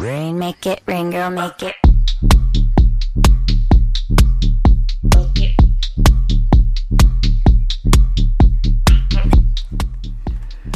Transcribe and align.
Rain 0.00 0.36
make 0.38 0.66
it, 0.66 0.82
rain 0.86 1.10
girl 1.10 1.30
make 1.32 1.62
it. 1.62 1.74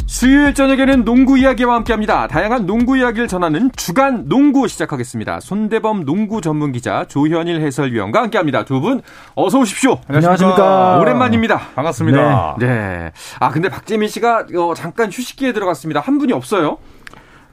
수요일 0.05 0.53
저녁에는 0.53 1.05
농구 1.05 1.37
이야기와 1.37 1.75
함께합니다. 1.75 2.27
다양한 2.27 2.65
농구 2.65 2.97
이야기를 2.97 3.27
전하는 3.27 3.71
주간 3.75 4.27
농구 4.29 4.67
시작하겠습니다. 4.67 5.39
손대범 5.39 6.05
농구 6.05 6.39
전문 6.39 6.71
기자 6.71 7.05
조현일 7.05 7.61
해설위원과 7.61 8.21
함께합니다. 8.23 8.63
두 8.65 8.79
분 8.83 9.01
어서 9.35 9.59
오십시오. 9.59 9.99
안녕하십니까. 10.07 10.97
오랜만입니다. 10.99 11.57
반갑습니다. 11.75 12.57
네. 12.59 12.67
네. 12.67 13.11
아 13.39 13.49
근데 13.49 13.69
박재민 13.69 14.09
씨가 14.09 14.45
어, 14.57 14.73
잠깐 14.75 15.09
휴식기에 15.09 15.53
들어갔습니다. 15.53 15.99
한 16.01 16.17
분이 16.17 16.33
없어요. 16.33 16.77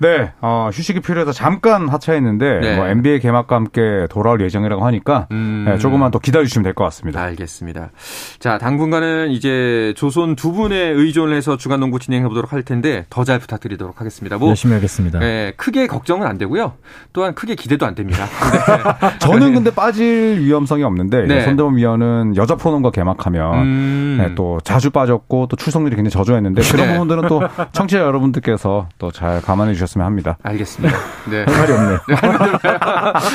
네, 0.01 0.33
어, 0.41 0.71
휴식이 0.73 1.01
필요해서 1.01 1.33
잠깐 1.33 1.89
하차했는데 1.89 2.61
네. 2.61 2.77
뭐 2.77 2.87
NBA 2.89 3.21
개막과 3.21 3.55
함께 3.55 4.07
돌아올 4.11 4.41
예정이라고 4.41 4.85
하니까 4.87 5.29
음. 5.31 5.65
네, 5.69 5.79
조금만 5.79 6.11
더 6.11 6.19
기다려주시면 6.19 6.63
될 6.65 6.75
것 6.75 6.85
같습니다. 6.85 7.21
알겠습니다. 7.23 7.91
자, 8.39 8.57
당분간은 8.59 9.31
이제 9.31 9.93
조선 9.97 10.37
두 10.37 10.53
분의 10.53 10.95
의존을 10.95 11.37
해서 11.37 11.57
주간 11.57 11.81
농구 11.81 11.99
진행해 11.99 12.27
보도록 12.29 12.53
할 12.53 12.63
텐데 12.63 13.05
더 13.11 13.25
잘 13.25 13.39
부탁드리도록 13.39 14.01
하겠습니다. 14.01 14.39
뭐 14.39 14.49
열심히 14.49 14.75
하겠습니다. 14.75 15.19
네, 15.19 15.53
크게 15.57 15.87
걱정은 15.87 16.27
안 16.27 16.39
되고요. 16.39 16.73
또한 17.13 17.35
크게 17.35 17.55
기대도 17.55 17.85
안 17.87 17.95
됩니다. 17.95 18.25
네. 19.03 19.19
저는 19.19 19.53
근데 19.55 19.71
빠질 19.73 20.41
위험성이 20.41 20.83
없는데 20.85 21.27
네. 21.27 21.43
손대범 21.43 21.77
위원은 21.77 22.35
여자 22.37 22.57
프로농구 22.57 22.91
개막하면 22.93 23.55
음. 23.63 24.17
네, 24.19 24.35
또 24.35 24.59
자주 24.65 24.91
빠졌고 24.91 25.47
또 25.49 25.57
출석률이 25.57 25.95
굉장히 25.97 26.11
저조했는데 26.13 26.63
그런 26.63 26.87
네. 26.87 26.93
부분들은 26.95 27.29
또 27.29 27.43
청취자 27.73 28.01
여러분들께서 28.01 28.89
또 28.99 29.11
잘 29.11 29.43
감안해 29.43 29.75
주셨으면 29.75 29.90
합니다. 29.99 30.37
알겠습니다. 30.43 30.97
네. 31.31 31.45
할 31.45 31.59
말이 31.59 31.73
없네. 31.73 31.97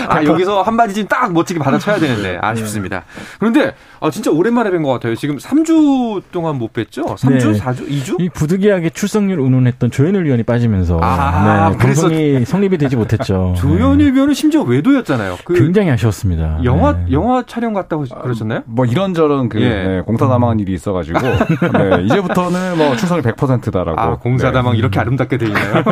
아, 0.10 0.24
여기서 0.24 0.62
한마디 0.62 0.94
좀딱 0.94 1.34
멋지게 1.34 1.60
받아쳐야 1.60 1.98
되는데 1.98 2.38
아쉽습니다. 2.42 3.04
그런데 3.40 3.74
아, 4.00 4.10
진짜 4.10 4.32
오랜만에 4.32 4.70
뵌 4.70 4.84
것 4.84 4.92
같아요. 4.94 5.16
지금 5.16 5.38
3주 5.38 6.22
동안 6.32 6.58
못 6.58 6.74
뵀죠? 6.74 7.16
3주? 7.18 7.52
네. 7.54 7.60
4주? 7.60 7.90
2주? 7.90 8.22
이 8.22 8.30
부득이하게 8.30 8.90
출석률 8.92 9.40
운운했던 9.40 9.92
조현일 9.92 10.26
위원이 10.26 10.44
빠지면서 10.44 11.00
아, 11.02 11.70
네, 11.72 11.78
그래서- 11.78 12.10
성립이 12.46 12.78
되지 12.78 12.96
못했죠. 12.96 13.54
조현일 13.58 14.14
위원은 14.14 14.34
심지어 14.34 14.62
외도였잖아요. 14.62 15.38
그 15.44 15.54
네. 15.54 15.60
굉장히 15.60 15.90
아쉬웠습니다. 15.92 16.60
영화 16.64 16.94
네. 16.94 17.12
영화 17.12 17.44
촬영 17.48 17.74
갔다고 17.74 18.06
그러셨나요? 18.22 18.62
뭐 18.66 18.86
이런저런 18.86 19.50
그 19.50 19.62
예. 19.62 19.70
네, 19.70 20.02
공사다망한 20.02 20.60
일이 20.60 20.74
있어가지고 20.74 21.20
네, 21.74 22.04
이제부터는 22.06 22.78
뭐 22.78 22.96
출석률 22.96 23.24
100%다라고. 23.34 24.00
아, 24.00 24.16
공사다망 24.18 24.76
이렇게 24.76 25.00
아름답게 25.00 25.38
돼 25.38 25.48
있나요? 25.48 25.84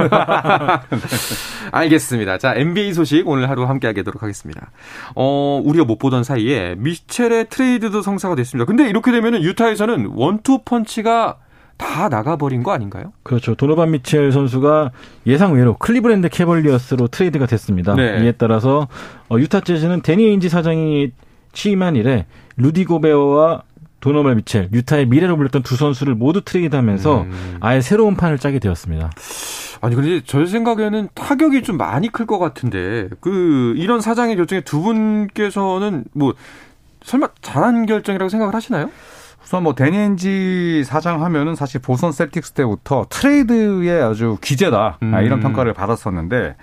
알겠습니다. 1.72 2.38
자, 2.38 2.54
NBA 2.56 2.94
소식 2.94 3.28
오늘 3.28 3.50
하루 3.50 3.64
함께 3.66 3.88
하도록 3.88 4.22
하겠습니다. 4.22 4.72
어, 5.16 5.62
우리가 5.64 5.86
못 5.86 5.98
보던 5.98 6.24
사이에 6.24 6.76
미첼의 6.78 7.48
트레이드도 7.50 8.02
성사가 8.02 8.36
됐습니다. 8.36 8.66
근데 8.66 8.90
이렇게 8.90 9.12
되면은 9.12 9.44
유타에서는 9.44 10.12
원투 10.14 10.60
펀치가 10.66 11.38
다 11.78 12.08
나가버린 12.08 12.64
거 12.64 12.72
아닌가요? 12.72 13.14
그렇죠. 13.24 13.56
도노반 13.56 13.92
미첼 13.92 14.32
선수가 14.32 14.92
예상 15.26 15.54
외로 15.54 15.76
클리브랜드 15.76 16.30
캐벌리어스로 16.30 17.08
트레이드가 17.08 17.46
됐습니다. 17.46 17.96
네. 17.96 18.24
이에 18.24 18.32
따라서 18.34 18.88
어, 19.30 19.38
유타 19.40 19.60
재즈는 19.60 20.02
대니 20.02 20.26
에인지 20.26 20.50
사장이 20.50 21.12
취임한 21.52 21.96
이래 21.96 22.26
루디 22.58 22.86
고베어와 22.86 23.64
도노반 24.04 24.36
미첼, 24.36 24.70
유타의 24.74 25.08
미래로 25.08 25.38
불렸던 25.38 25.64
두 25.64 25.78
선수를 25.78 26.14
모두 26.14 26.42
트레이드하면서 26.42 27.22
음. 27.22 27.58
아예 27.62 27.80
새로운 27.80 28.18
판을 28.18 28.38
짜게 28.38 28.60
되었습니다. 28.60 29.12
아니 29.84 29.96
근데 29.96 30.22
저 30.26 30.46
생각에는 30.46 31.10
타격이 31.14 31.62
좀 31.64 31.76
많이 31.78 32.08
클 32.08 32.26
것 32.26 32.40
같은데 32.40 33.10
그 33.20 33.74
이런 33.76 34.00
사장의 34.00 34.38
결정에 34.38 34.62
두 34.62 34.82
분께서는 34.82 36.06
뭐 36.14 36.34
설마 37.04 37.28
잘한 37.42 37.86
결정이라고 37.86 38.30
생각을 38.30 38.56
하시나요? 38.56 38.90
우선 39.44 39.64
뭐 39.64 39.76
대니 39.76 40.30
에인지 40.30 40.84
사장 40.86 41.22
하면은 41.26 41.56
사실 41.56 41.82
보스턴 41.82 42.14
셀틱스 42.14 42.54
때부터 42.54 43.08
트레이드의 43.10 44.02
아주 44.02 44.38
귀재다 44.42 45.00
음. 45.04 45.14
아, 45.14 45.20
이런 45.20 45.42
평가를 45.42 45.74
받았었는데 45.74 46.56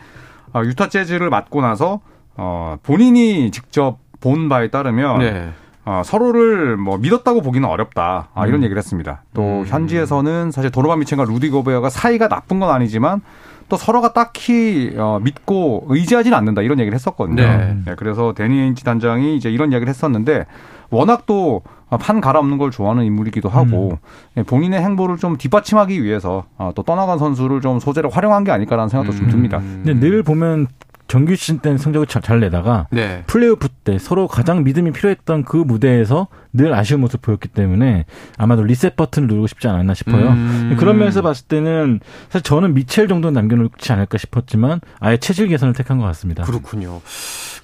아, 0.55 0.63
유타 0.65 0.89
재즈를 0.89 1.29
맡고 1.29 1.61
나서 1.61 2.01
어, 2.37 2.79
본인이 2.83 3.51
직접 3.51 3.99
본 4.21 4.49
바에 4.49 4.69
따르면 4.69 5.19
네. 5.19 5.51
어, 5.91 6.03
서로를 6.05 6.77
뭐 6.77 6.99
믿었다고 6.99 7.43
보기는 7.43 7.69
어렵다 7.69 8.29
아, 8.33 8.47
이런 8.47 8.61
음. 8.61 8.65
얘기를 8.65 8.79
했습니다. 8.79 9.23
또 9.35 9.43
음. 9.43 9.65
현지에서는 9.67 10.53
사실 10.53 10.71
도노반 10.71 11.01
미첼과 11.01 11.25
루디 11.25 11.51
고베어가 11.51 11.91
사이가 11.91 12.29
나쁜 12.29 12.61
건 12.61 12.71
아니지만 12.71 13.23
또 13.69 13.77
서로가 13.77 14.13
딱히 14.13 14.95
어, 14.97 15.19
믿고 15.21 15.87
의지하지는 15.89 16.39
않는다 16.39 16.63
이런 16.63 16.79
얘기를 16.79 16.95
했었거든요. 16.95 17.43
네. 17.43 17.77
네, 17.85 17.95
그래서 17.97 18.35
데니 18.35 18.61
엔지 18.61 18.85
단장이 18.85 19.37
이제 19.37 19.51
이런 19.51 19.73
이야기를 19.73 19.89
했었는데 19.89 20.47
워낙 20.91 21.27
또 21.27 21.63
판 21.99 22.21
갈아엎는 22.21 22.59
걸 22.59 22.71
좋아하는 22.71 23.05
인물이기도 23.05 23.49
하고 23.49 23.99
예, 24.37 24.43
본인의 24.43 24.81
행보를 24.81 25.17
좀 25.17 25.37
뒷받침하기 25.37 26.03
위해서 26.05 26.45
어, 26.57 26.71
또 26.75 26.83
떠나간 26.83 27.19
선수를 27.19 27.61
좀 27.61 27.81
소재로 27.81 28.11
활용한 28.11 28.45
게 28.45 28.53
아닐까라는 28.53 28.89
생각도 28.89 29.17
좀 29.17 29.29
듭니다. 29.29 29.59
음. 29.59 29.83
근데 29.85 29.99
늘 29.99 30.23
보면 30.23 30.69
정규 31.11 31.35
시즌 31.35 31.59
때는 31.59 31.77
성적을 31.77 32.07
잘, 32.07 32.23
잘 32.23 32.39
내다가 32.39 32.87
네. 32.93 33.25
플레이오프 33.27 33.69
때 33.83 33.99
서로 33.99 34.29
가장 34.29 34.63
믿음이 34.63 34.93
필요했던 34.93 35.45
그 35.45 35.57
무대에서 35.57 36.29
늘 36.53 36.73
아쉬운 36.73 37.01
모습을 37.01 37.21
보였기 37.21 37.49
때문에 37.49 38.05
아마도 38.39 38.63
리셋 38.63 38.95
버튼을 38.95 39.27
누르고 39.27 39.49
싶지 39.49 39.67
않았나 39.67 39.95
싶어요. 39.95 40.29
음. 40.29 40.77
그런 40.79 40.99
면에서 40.99 41.21
봤을 41.21 41.49
때는 41.49 41.99
사실 42.29 42.45
저는 42.45 42.75
미첼 42.75 43.09
정도는 43.09 43.35
남겨놓지 43.35 43.93
않을까 43.93 44.19
싶었지만 44.19 44.81
아예 45.01 45.17
체질 45.17 45.49
개선을 45.49 45.75
택한 45.75 45.99
것 45.99 46.05
같습니다. 46.05 46.45
그렇군요. 46.45 47.01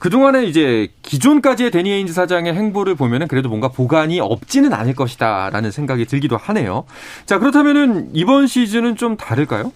그동안에 0.01 0.45
이제 0.45 0.89
기존까지의 1.03 1.71
데니 1.71 1.91
에인즈 1.91 2.13
사장의 2.15 2.53
행보를 2.53 2.97
보면은 2.97 3.29
그래도 3.29 3.49
뭔가 3.49 3.69
보관이 3.69 4.19
없지는 4.19 4.73
않을 4.73 4.95
것이다라는 4.95 5.71
생각이 5.71 6.05
들기도 6.07 6.37
하네요. 6.37 6.85
자, 7.27 7.39
그렇다면은 7.39 8.11
이번 8.13 8.49
시즌은 8.49 8.97
좀 8.97 9.17
다를까요? 9.17 9.73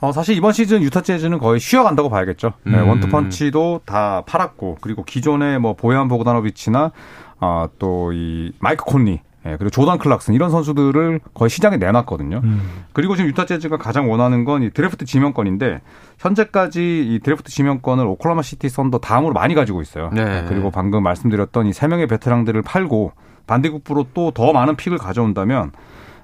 어, 0.00 0.12
사실 0.12 0.36
이번 0.36 0.52
시즌 0.52 0.82
유타 0.82 1.00
재즈는 1.00 1.38
거의 1.38 1.58
쉬어간다고 1.58 2.08
봐야겠죠. 2.08 2.52
네, 2.64 2.78
음. 2.80 2.88
원투펀치도 2.88 3.80
다 3.84 4.22
팔았고 4.26 4.78
그리고 4.80 5.02
기존의 5.02 5.58
뭐 5.58 5.74
보얀 5.74 6.06
보그다노비치나 6.08 6.92
아, 7.40 7.68
또 7.78 8.12
이 8.12 8.52
마이크 8.60 8.84
콘리 8.84 9.20
예, 9.46 9.56
그리고 9.56 9.70
조단 9.70 9.98
클락슨 9.98 10.34
이런 10.34 10.50
선수들을 10.50 11.20
거의 11.34 11.48
시장에 11.50 11.76
내놨거든요. 11.76 12.40
음. 12.42 12.84
그리고 12.92 13.14
지금 13.16 13.28
유타 13.30 13.44
재즈가 13.46 13.76
가장 13.78 14.10
원하는 14.10 14.44
건 14.44 14.62
이 14.62 14.70
드래프트 14.70 15.04
지명권인데 15.04 15.80
현재까지 16.18 16.80
이 17.08 17.18
드래프트 17.20 17.50
지명권을 17.50 18.04
오클라호마 18.06 18.42
시티 18.42 18.68
선더 18.68 18.98
다음으로 18.98 19.32
많이 19.34 19.54
가지고 19.54 19.80
있어요. 19.82 20.10
네. 20.12 20.44
그리고 20.48 20.70
방금 20.70 21.02
말씀드렸던 21.02 21.66
이 21.66 21.72
세 21.72 21.86
명의 21.88 22.06
베테랑들을 22.08 22.60
팔고 22.62 23.12
반대급부로 23.46 24.06
또 24.14 24.30
더 24.32 24.52
많은 24.52 24.76
pick을 24.76 24.98
가져온다면 24.98 25.72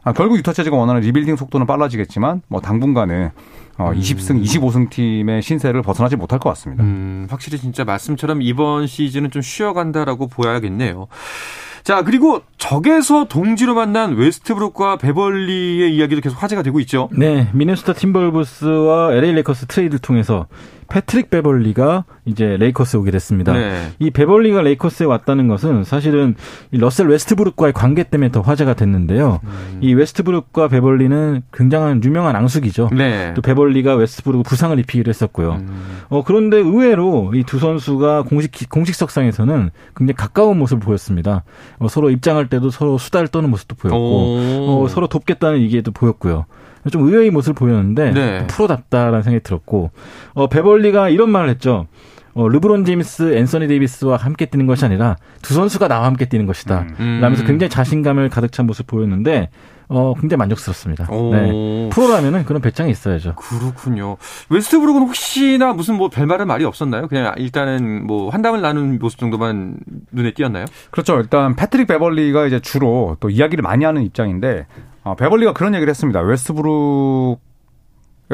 아, 0.02 0.12
결국 0.12 0.36
유타 0.36 0.52
재즈가 0.52 0.76
원하는 0.76 1.00
리빌딩 1.00 1.36
속도는 1.36 1.66
빨라지겠지만 1.66 2.42
뭐 2.48 2.60
당분간은 2.60 3.30
어, 3.76 3.92
20승, 3.92 4.42
25승 4.42 4.90
팀의 4.90 5.42
신세를 5.42 5.82
벗어나지 5.82 6.16
못할 6.16 6.38
것 6.38 6.48
같습니다. 6.50 6.84
음, 6.84 7.26
확실히 7.28 7.58
진짜 7.58 7.84
말씀처럼 7.84 8.42
이번 8.42 8.86
시즌은 8.86 9.30
좀 9.30 9.42
쉬어간다라고 9.42 10.28
봐야겠네요. 10.28 11.08
자, 11.82 12.02
그리고 12.02 12.40
적에서 12.56 13.26
동지로 13.26 13.74
만난 13.74 14.14
웨스트브룩과 14.14 14.96
베벌리의 14.96 15.94
이야기도 15.94 16.22
계속 16.22 16.42
화제가 16.42 16.62
되고 16.62 16.80
있죠. 16.80 17.10
네, 17.12 17.50
미네소타 17.52 17.92
팀버울브스와 17.92 19.12
LA 19.12 19.32
레이커스 19.32 19.66
트레이드를 19.66 19.98
통해서 19.98 20.46
패트릭 20.88 21.30
베벌리가 21.30 22.04
이제 22.24 22.56
레이커스에 22.58 22.98
오게 23.00 23.10
됐습니다. 23.10 23.52
네. 23.52 23.92
이 23.98 24.10
베벌리가 24.10 24.62
레이커스에 24.62 25.06
왔다는 25.06 25.48
것은 25.48 25.84
사실은 25.84 26.34
이 26.72 26.78
러셀 26.78 27.06
웨스트브룩과의 27.08 27.72
관계 27.72 28.02
때문에 28.02 28.30
더 28.30 28.40
화제가 28.40 28.74
됐는데요. 28.74 29.40
이 29.80 29.94
웨스트브룩과 29.94 30.68
베벌리는 30.68 31.42
굉장한 31.52 32.02
유명한 32.04 32.36
앙숙이죠. 32.36 32.90
네. 32.92 33.32
또 33.34 33.42
베벌리가 33.42 33.94
웨스트브룩 33.94 34.42
부상을 34.44 34.78
입히기도 34.78 35.08
했었고요. 35.08 35.52
음. 35.54 35.82
어, 36.08 36.22
그런데 36.24 36.56
의외로 36.58 37.32
이 37.34 37.44
두 37.44 37.58
선수가 37.58 38.22
공식, 38.22 38.68
공식석상에서는 38.70 39.70
굉장히 39.96 40.14
가까운 40.16 40.58
모습을 40.58 40.80
보였습니다. 40.84 41.44
어, 41.78 41.88
서로 41.88 42.10
입장할 42.10 42.48
때도 42.48 42.70
서로 42.70 42.98
수다를 42.98 43.28
떠는 43.28 43.50
모습도 43.50 43.76
보였고, 43.76 43.98
오. 43.98 44.84
어, 44.84 44.88
서로 44.88 45.06
돕겠다는 45.06 45.60
얘기도 45.60 45.92
보였고요. 45.92 46.46
좀 46.90 47.02
의외의 47.06 47.30
모습을 47.30 47.54
보였는데, 47.54 48.10
네. 48.12 48.46
프로답다라는 48.46 49.22
생각이 49.22 49.42
들었고, 49.42 49.90
어, 50.34 50.46
베벌리가 50.48 51.08
이런 51.08 51.30
말을 51.30 51.48
했죠. 51.50 51.86
어, 52.34 52.48
르브론 52.48 52.84
제임스, 52.84 53.36
앤서니 53.36 53.68
데이비스와 53.68 54.16
함께 54.16 54.46
뛰는 54.46 54.66
것이 54.66 54.84
아니라 54.84 55.16
두 55.40 55.54
선수가 55.54 55.86
나와 55.86 56.06
함께 56.06 56.28
뛰는 56.28 56.46
것이다. 56.46 56.86
음. 56.98 57.20
라면서 57.22 57.44
굉장히 57.44 57.70
자신감을 57.70 58.28
가득 58.28 58.50
찬 58.50 58.66
모습을 58.66 58.86
보였는데, 58.86 59.50
어, 59.88 60.14
굉장히 60.18 60.38
만족스럽습니다. 60.38 61.06
오. 61.12 61.32
네. 61.32 61.90
프로라면은 61.92 62.44
그런 62.44 62.60
배짱이 62.62 62.90
있어야죠. 62.90 63.34
그렇군요. 63.36 64.16
웨스트브룩은 64.48 65.02
혹시나 65.02 65.72
무슨 65.72 65.96
뭐 65.96 66.08
별말은 66.08 66.46
말이 66.46 66.64
없었나요? 66.64 67.06
그냥 67.06 67.34
일단은 67.36 68.06
뭐 68.06 68.30
한담을 68.30 68.62
나눈 68.62 68.98
모습 68.98 69.18
정도만 69.18 69.76
눈에 70.10 70.32
띄었나요? 70.32 70.64
그렇죠. 70.90 71.20
일단 71.20 71.54
패트릭 71.54 71.86
베벌리가 71.86 72.46
이제 72.46 72.60
주로 72.60 73.16
또 73.20 73.30
이야기를 73.30 73.62
많이 73.62 73.84
하는 73.84 74.02
입장인데 74.02 74.66
어, 75.04 75.14
베벌리가 75.14 75.52
그런 75.52 75.74
얘기를 75.74 75.90
했습니다. 75.90 76.20
웨스트브룩 76.20 77.38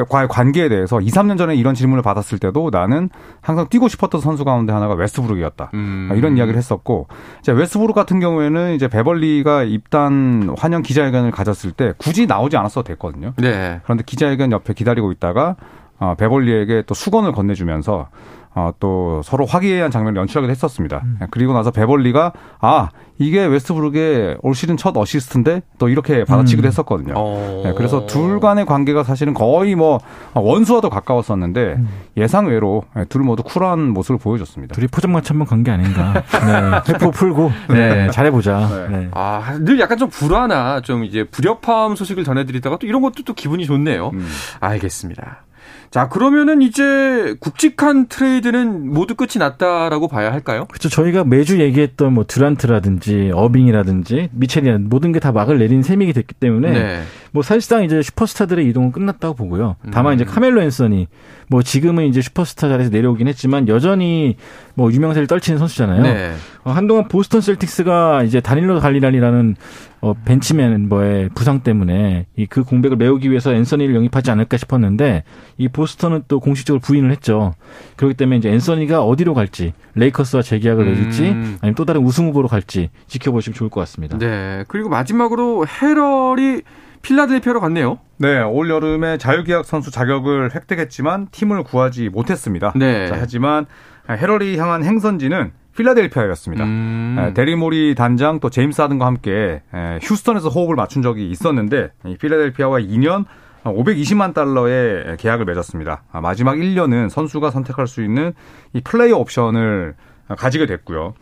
과의 0.07 0.29
관계에 0.29 0.69
대해서 0.69 1.01
2, 1.01 1.07
3년 1.07 1.37
전에 1.37 1.53
이런 1.55 1.75
질문을 1.75 2.01
받았을 2.01 2.39
때도 2.39 2.69
나는 2.71 3.09
항상 3.41 3.67
뛰고 3.69 3.89
싶었던 3.89 4.21
선수 4.21 4.45
가운데 4.45 4.71
하나가 4.71 4.93
웨스트브룩이었다. 4.95 5.71
음. 5.73 6.09
이런 6.15 6.37
이야기를 6.37 6.57
했었고 6.57 7.07
이제 7.41 7.51
웨스트브룩 7.51 7.93
같은 7.93 8.21
경우에는 8.21 8.73
이제 8.73 8.87
베벌리가 8.87 9.63
입단 9.63 10.55
환영 10.57 10.81
기자회견을 10.81 11.31
가졌을 11.31 11.73
때 11.73 11.93
굳이 11.97 12.25
나오지 12.25 12.55
않았어도 12.55 12.87
됐거든요. 12.87 13.33
네. 13.35 13.81
그런데 13.83 14.03
기자회견 14.05 14.53
옆에 14.53 14.73
기다리고 14.73 15.11
있다가 15.11 15.57
어, 15.99 16.15
베벌리에게 16.15 16.83
또 16.87 16.93
수건을 16.93 17.33
건네주면서 17.33 18.07
어, 18.53 18.71
또 18.79 19.21
서로 19.23 19.45
화기애애한 19.45 19.91
장면을 19.91 20.19
연출하기도 20.19 20.51
했었습니다. 20.51 21.01
음. 21.03 21.19
그리고 21.31 21.53
나서 21.53 21.71
베벌리가 21.71 22.33
아 22.59 22.89
이게 23.17 23.45
웨스트브룩의 23.45 24.37
올 24.41 24.55
시즌 24.55 24.77
첫 24.77 24.97
어시스트인데 24.97 25.61
또 25.77 25.87
이렇게 25.87 26.25
받아치기도 26.25 26.65
음. 26.65 26.67
했었거든요. 26.67 27.13
어. 27.15 27.61
네, 27.63 27.73
그래서 27.77 28.05
둘 28.07 28.39
간의 28.39 28.65
관계가 28.65 29.03
사실은 29.03 29.33
거의 29.33 29.75
뭐 29.75 29.99
원수와도 30.33 30.89
가까웠었는데 30.89 31.75
음. 31.77 31.87
예상외로 32.17 32.83
네, 32.95 33.05
둘 33.05 33.21
모두 33.21 33.43
쿨한 33.43 33.89
모습을 33.89 34.17
보여줬습니다. 34.17 34.73
둘이 34.73 34.87
포장마차 34.87 35.33
한번 35.33 35.47
간게 35.47 35.71
아닌가. 35.71 36.13
네. 36.85 36.93
회포 36.93 37.11
풀고 37.11 37.51
네, 37.69 38.09
잘해보자. 38.09 38.87
네. 38.89 38.97
네. 38.97 39.09
아, 39.13 39.57
늘 39.59 39.79
약간 39.79 39.97
좀 39.97 40.09
불안한 40.09 40.83
좀 40.83 41.05
이제 41.05 41.23
불협화음 41.23 41.95
소식을 41.95 42.23
전해드리다가 42.23 42.77
또 42.79 42.87
이런 42.87 43.01
것도 43.01 43.23
또 43.23 43.33
기분이 43.33 43.65
좋네요. 43.65 44.09
음. 44.13 44.27
알겠습니다. 44.59 45.43
자, 45.91 46.07
그러면은 46.07 46.61
이제 46.61 47.35
굵직한 47.41 48.07
트레이드는 48.07 48.93
모두 48.93 49.13
끝이 49.15 49.31
났다라고 49.39 50.07
봐야 50.07 50.31
할까요? 50.31 50.65
그렇죠. 50.69 50.87
저희가 50.87 51.25
매주 51.25 51.59
얘기했던 51.59 52.13
뭐 52.13 52.23
드란트라든지 52.25 53.31
어빙이라든지 53.33 54.29
미첼이라든지 54.31 54.87
모든 54.89 55.11
게 55.11 55.19
다 55.19 55.33
막을 55.33 55.59
내린 55.59 55.83
셈이게 55.83 56.13
됐기 56.13 56.33
때문에 56.35 56.71
네. 56.71 57.01
뭐 57.31 57.43
사실상 57.43 57.83
이제 57.83 58.01
슈퍼스타들의 58.01 58.65
이동은 58.69 58.93
끝났다고 58.93 59.35
보고요. 59.35 59.75
다만 59.91 60.13
음. 60.13 60.15
이제 60.15 60.23
카멜로 60.23 60.61
앤서니 60.61 61.07
뭐 61.49 61.61
지금은 61.61 62.05
이제 62.07 62.21
슈퍼스타 62.21 62.69
자리에서 62.69 62.89
내려오긴 62.89 63.27
했지만 63.27 63.67
여전히 63.67 64.37
뭐 64.81 64.91
유명세를 64.91 65.27
떨치는 65.27 65.59
선수잖아요. 65.59 66.01
네. 66.01 66.33
어, 66.63 66.71
한동안 66.71 67.07
보스턴 67.07 67.39
셀틱스가 67.41 68.23
이제 68.23 68.41
다닐로 68.41 68.79
갈리나리라는 68.79 69.55
어, 70.01 70.13
벤치맨 70.25 70.71
멤버의 70.71 71.29
부상 71.35 71.61
때문에 71.61 72.25
이 72.35 72.47
그 72.51 72.63
공백을 72.63 72.97
메우기 72.97 73.29
위해서 73.29 73.53
앤서니를 73.53 73.95
영입하지 73.95 74.29
않을까 74.31 74.57
싶었는데 74.57 75.23
이 75.57 75.67
보스턴은 75.69 76.23
또 76.27 76.39
공식적으로 76.39 76.81
부인을 76.81 77.11
했죠. 77.11 77.53
그렇기 77.95 78.15
때문에 78.15 78.37
이제 78.37 78.49
앤서니가 78.49 79.03
어디로 79.03 79.33
갈지 79.33 79.73
레이커스와 79.95 80.41
재계약을 80.41 80.85
음. 80.85 80.93
맺을지 80.93 81.27
아니면 81.61 81.75
또 81.75 81.85
다른 81.85 82.01
우승 82.01 82.27
후보로 82.27 82.47
갈지 82.49 82.89
지켜보시면 83.07 83.53
좋을 83.55 83.69
것 83.69 83.79
같습니다. 83.81 84.17
네. 84.17 84.65
그리고 84.67 84.89
마지막으로 84.89 85.65
헤럴이 85.67 86.63
필라델피아로 87.03 87.59
갔네요. 87.61 87.99
네, 88.17 88.41
올 88.41 88.69
여름에 88.69 89.17
자유계약 89.17 89.65
선수 89.65 89.89
자격을 89.91 90.53
획득했지만 90.53 91.29
팀을 91.31 91.63
구하지 91.63 92.09
못했습니다. 92.09 92.73
네. 92.75 93.07
자, 93.07 93.17
하지만 93.19 93.65
헤럴이 94.09 94.57
향한 94.57 94.83
행선지는 94.83 95.51
필라델피아였습니다. 95.75 96.63
음. 96.63 97.15
에, 97.19 97.33
대릴 97.33 97.70
모리 97.70 97.95
단장 97.95 98.39
또 98.39 98.49
제임스 98.49 98.81
하든과 98.81 99.05
함께 99.05 99.61
에, 99.73 99.99
휴스턴에서 100.01 100.49
호흡을 100.49 100.75
맞춘 100.75 101.01
적이 101.01 101.29
있었는데 101.29 101.91
이 102.05 102.17
필라델피아와 102.17 102.79
2년 102.79 103.25
520만 103.63 104.33
달러의 104.33 105.17
계약을 105.17 105.45
맺었습니다. 105.45 106.03
아, 106.11 106.21
마지막 106.21 106.55
1년은 106.55 107.09
선수가 107.09 107.51
선택할 107.51 107.87
수 107.87 108.03
있는 108.03 108.33
이 108.73 108.81
플레이어 108.81 109.17
옵션을 109.17 109.95
가지게 110.37 110.65
됐고요. 110.65 111.13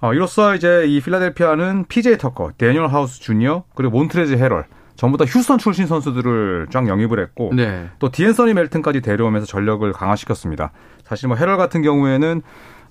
어, 0.00 0.12
이로써 0.14 0.54
이제 0.54 0.84
이 0.86 1.00
필라델피아는 1.00 1.86
PJ 1.88 2.18
터커, 2.18 2.52
대뉴얼 2.58 2.88
하우스 2.88 3.20
주니어 3.20 3.64
그리고 3.74 3.98
몬트레즈 3.98 4.34
헤럴 4.34 4.64
전부 4.96 5.18
다 5.18 5.24
휴스턴 5.24 5.58
출신 5.58 5.86
선수들을 5.86 6.68
쫙 6.70 6.86
영입을 6.86 7.20
했고 7.20 7.52
네. 7.54 7.88
또 7.98 8.10
디앤서니 8.10 8.54
멜튼까지 8.54 9.00
데려오면서 9.00 9.46
전력을 9.46 9.90
강화시켰습니다. 9.92 10.70
사실 11.04 11.28
뭐 11.28 11.36
헤럴 11.36 11.56
같은 11.56 11.82
경우에는 11.82 12.42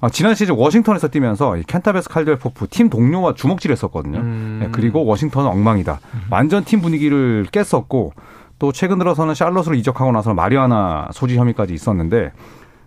어, 0.01 0.09
지난 0.09 0.35
시즌 0.35 0.55
워싱턴에서 0.55 1.07
뛰면서 1.07 1.55
이 1.55 1.63
켄타비우스 1.63 2.09
칼드웰 2.09 2.37
포프 2.37 2.67
팀 2.69 2.89
동료와 2.89 3.35
주먹질했었거든요. 3.35 4.19
음. 4.19 4.57
네, 4.61 4.69
그리고 4.71 5.05
워싱턴은 5.05 5.49
엉망이다. 5.49 5.99
완전 6.29 6.65
팀 6.65 6.81
분위기를 6.81 7.45
깼었고 7.51 8.11
또 8.59 8.71
최근 8.73 8.97
들어서는 8.97 9.33
샬럿으로 9.33 9.75
이적하고 9.75 10.11
나서 10.11 10.33
마리화나 10.33 11.07
소지 11.13 11.37
혐의까지 11.37 11.73
있었는데 11.73 12.33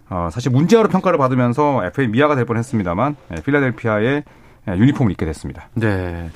어, 0.08 0.28
사실 0.30 0.52
문제아로 0.52 0.88
평가를 0.88 1.18
받으면서 1.18 1.84
FA 1.86 2.08
미아가 2.08 2.36
될 2.36 2.44
뻔했습니다만 2.44 3.16
예, 3.36 3.42
필라델피아의 3.42 4.24
예, 4.68 4.72
유니폼을 4.72 5.10
입게 5.12 5.26
됐습니다. 5.26 5.68
네. 5.74 6.30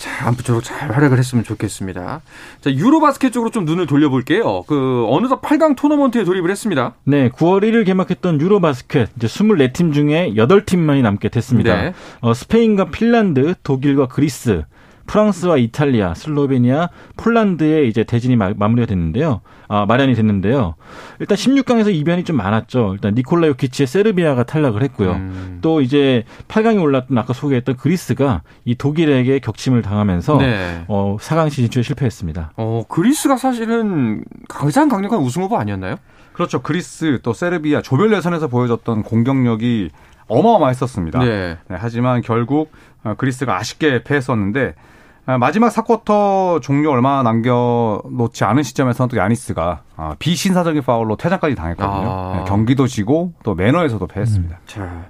자, 0.00 0.26
아무쪼록 0.28 0.64
잘 0.64 0.90
활약을 0.90 1.18
했으면 1.18 1.44
좋겠습니다. 1.44 2.22
자, 2.62 2.70
유로바스켓 2.70 3.34
쪽으로 3.34 3.50
좀 3.50 3.66
눈을 3.66 3.86
돌려볼게요. 3.86 4.62
그, 4.62 5.04
어느덧 5.06 5.42
8강 5.42 5.76
토너먼트에 5.76 6.24
돌입을 6.24 6.50
했습니다. 6.50 6.94
네, 7.04 7.28
9월 7.28 7.62
1일 7.62 7.84
개막했던 7.84 8.40
유로바스켓 8.40 9.10
이제 9.16 9.26
24팀 9.26 9.92
중에 9.92 10.32
8팀만이 10.36 11.02
남게 11.02 11.28
됐습니다. 11.28 11.82
네. 11.82 11.92
어, 12.22 12.32
스페인과 12.32 12.86
핀란드, 12.86 13.54
독일과 13.62 14.08
그리스, 14.08 14.64
프랑스와 15.10 15.56
이탈리아, 15.56 16.14
슬로베니아, 16.14 16.88
폴란드의 17.16 17.88
이제 17.88 18.04
대진이 18.04 18.36
마, 18.36 18.50
무리가 18.50 18.86
됐는데요. 18.86 19.40
아, 19.66 19.84
마련이 19.84 20.14
됐는데요. 20.14 20.76
일단 21.18 21.36
16강에서 21.36 21.92
이변이 21.92 22.22
좀 22.22 22.36
많았죠. 22.36 22.92
일단 22.94 23.14
니콜라 23.16 23.48
요키치의 23.48 23.88
세르비아가 23.88 24.44
탈락을 24.44 24.84
했고요. 24.84 25.12
음. 25.14 25.58
또 25.62 25.80
이제 25.80 26.22
8강에 26.46 26.80
올랐던 26.80 27.18
아까 27.18 27.32
소개했던 27.32 27.76
그리스가 27.76 28.42
이 28.64 28.76
독일에게 28.76 29.40
격침을 29.40 29.82
당하면서 29.82 30.36
네. 30.36 30.84
어, 30.86 31.16
4강 31.18 31.50
진출에 31.50 31.82
실패했습니다. 31.82 32.52
어, 32.56 32.84
그리스가 32.88 33.36
사실은 33.36 34.22
가장 34.48 34.88
강력한 34.88 35.18
우승 35.18 35.42
후보 35.42 35.58
아니었나요? 35.58 35.96
그렇죠. 36.32 36.62
그리스 36.62 37.18
또 37.24 37.32
세르비아 37.32 37.82
조별 37.82 38.12
예선에서 38.12 38.46
보여줬던 38.46 39.02
공격력이 39.02 39.90
어마어마했었습니다. 40.28 41.18
네. 41.18 41.58
네, 41.68 41.76
하지만 41.76 42.22
결국 42.22 42.70
어, 43.02 43.14
그리스가 43.16 43.56
아쉽게 43.56 44.04
패했었는데 44.04 44.74
아, 44.76 44.90
마지막 45.26 45.68
4쿼터 45.72 46.60
종료 46.62 46.90
얼마 46.90 47.22
남겨놓지 47.22 48.44
않은 48.44 48.62
시점에서는 48.62 49.08
또 49.10 49.16
야니스가 49.16 49.82
아, 49.96 50.16
비신사적인 50.18 50.82
파울로 50.82 51.16
퇴장까지 51.16 51.54
당했거든요. 51.54 52.10
아. 52.10 52.36
네, 52.38 52.44
경기도 52.48 52.86
지고 52.86 53.32
또 53.44 53.54
매너에서도 53.54 54.04
패했습니다. 54.06 54.58
자, 54.66 55.08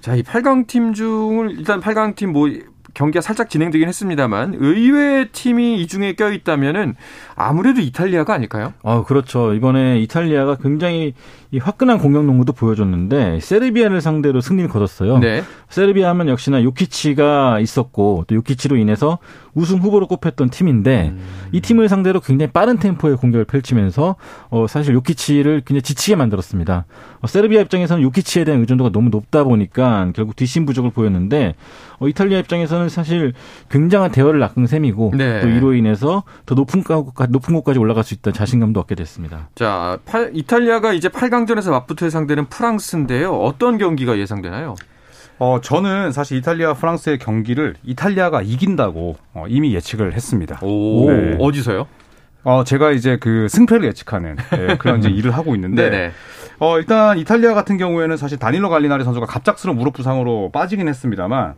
자, 0.00 0.14
이 0.16 0.22
8강 0.22 0.66
팀 0.66 0.94
중을 0.94 1.52
일단 1.58 1.80
8강 1.80 2.16
팀 2.16 2.32
뭐 2.32 2.48
경기가 2.94 3.20
살짝 3.22 3.48
진행되긴 3.48 3.88
했습니다만 3.88 4.54
의외의 4.58 5.28
팀이 5.32 5.80
이 5.80 5.86
중에 5.86 6.14
껴 6.14 6.30
있다면은 6.30 6.94
아무래도 7.34 7.80
이탈리아가 7.80 8.34
아닐까요? 8.34 8.74
아, 8.82 9.02
그렇죠. 9.04 9.54
이번에 9.54 9.98
이탈리아가 10.00 10.56
굉장히 10.56 11.14
이 11.54 11.58
화끈한 11.58 11.98
공격 11.98 12.24
농구도 12.24 12.54
보여줬는데 12.54 13.40
세르비아를 13.40 14.00
상대로 14.00 14.40
승리를 14.40 14.70
거뒀어요. 14.70 15.18
네. 15.18 15.42
세르비아 15.68 16.08
하면 16.08 16.28
역시나 16.28 16.62
요키치가 16.64 17.60
있었고 17.60 18.24
또 18.26 18.34
요키치로 18.34 18.76
인해서 18.76 19.18
우승 19.54 19.78
후보로 19.80 20.06
꼽혔던 20.06 20.48
팀인데 20.48 21.14
이 21.52 21.60
팀을 21.60 21.90
상대로 21.90 22.20
굉장히 22.20 22.50
빠른 22.52 22.78
템포의 22.78 23.18
공격을 23.18 23.44
펼치면서 23.44 24.16
어 24.48 24.66
사실 24.66 24.94
요키치를 24.94 25.60
굉장히 25.66 25.82
지치게 25.82 26.16
만들었습니다. 26.16 26.86
어 27.20 27.26
세르비아 27.26 27.60
입장에서는 27.60 28.02
요키치에 28.02 28.44
대한 28.44 28.60
의존도가 28.62 28.90
너무 28.90 29.10
높다 29.10 29.44
보니까 29.44 30.10
결국 30.14 30.36
뒷심 30.36 30.64
부족을 30.64 30.90
보였는데 30.90 31.54
어 31.98 32.08
이탈리아 32.08 32.38
입장에서는 32.38 32.88
사실 32.88 33.34
굉장한 33.70 34.10
대열을 34.10 34.40
낚은 34.40 34.66
셈이고 34.66 35.12
네. 35.18 35.40
또 35.42 35.48
이로 35.50 35.74
인해서 35.74 36.22
더 36.46 36.54
높은 36.54 36.82
곳까지 36.82 37.30
높은 37.30 37.52
곳까지 37.54 37.78
올라갈 37.78 38.04
수 38.04 38.14
있다는 38.14 38.32
자신감도 38.32 38.80
얻게 38.80 38.94
됐습니다. 38.94 39.50
자, 39.54 39.98
팔- 40.06 40.30
이탈리아가 40.32 40.94
이제 40.94 41.08
8강 41.08 41.41
전에서 41.46 41.70
맞붙을 41.70 42.10
상대는 42.10 42.46
프랑스인데요. 42.46 43.32
어떤 43.32 43.78
경기가 43.78 44.18
예상되나요? 44.18 44.74
어, 45.38 45.60
저는 45.60 46.12
사실 46.12 46.38
이탈리아 46.38 46.74
프랑스의 46.74 47.18
경기를 47.18 47.74
이탈리아가 47.82 48.42
이긴다고 48.42 49.16
어, 49.34 49.44
이미 49.48 49.74
예측을 49.74 50.12
했습니다. 50.14 50.58
오, 50.62 51.10
네. 51.10 51.36
어디서요? 51.40 51.86
어, 52.44 52.64
제가 52.64 52.90
이제 52.90 53.18
그 53.18 53.48
승패를 53.48 53.86
예측하는 53.88 54.36
예, 54.58 54.76
그런 54.76 54.98
이제 54.98 55.08
일을 55.10 55.32
하고 55.32 55.54
있는데 55.54 55.90
네네. 55.90 56.12
어, 56.58 56.78
일단 56.78 57.18
이탈리아 57.18 57.54
같은 57.54 57.76
경우에는 57.76 58.16
사실 58.16 58.38
다닐로 58.38 58.68
갈리나리 58.68 59.04
선수가 59.04 59.26
갑작스러운 59.26 59.78
무릎 59.78 59.94
부상으로 59.94 60.50
빠지긴 60.52 60.88
했습니다만 60.88 61.54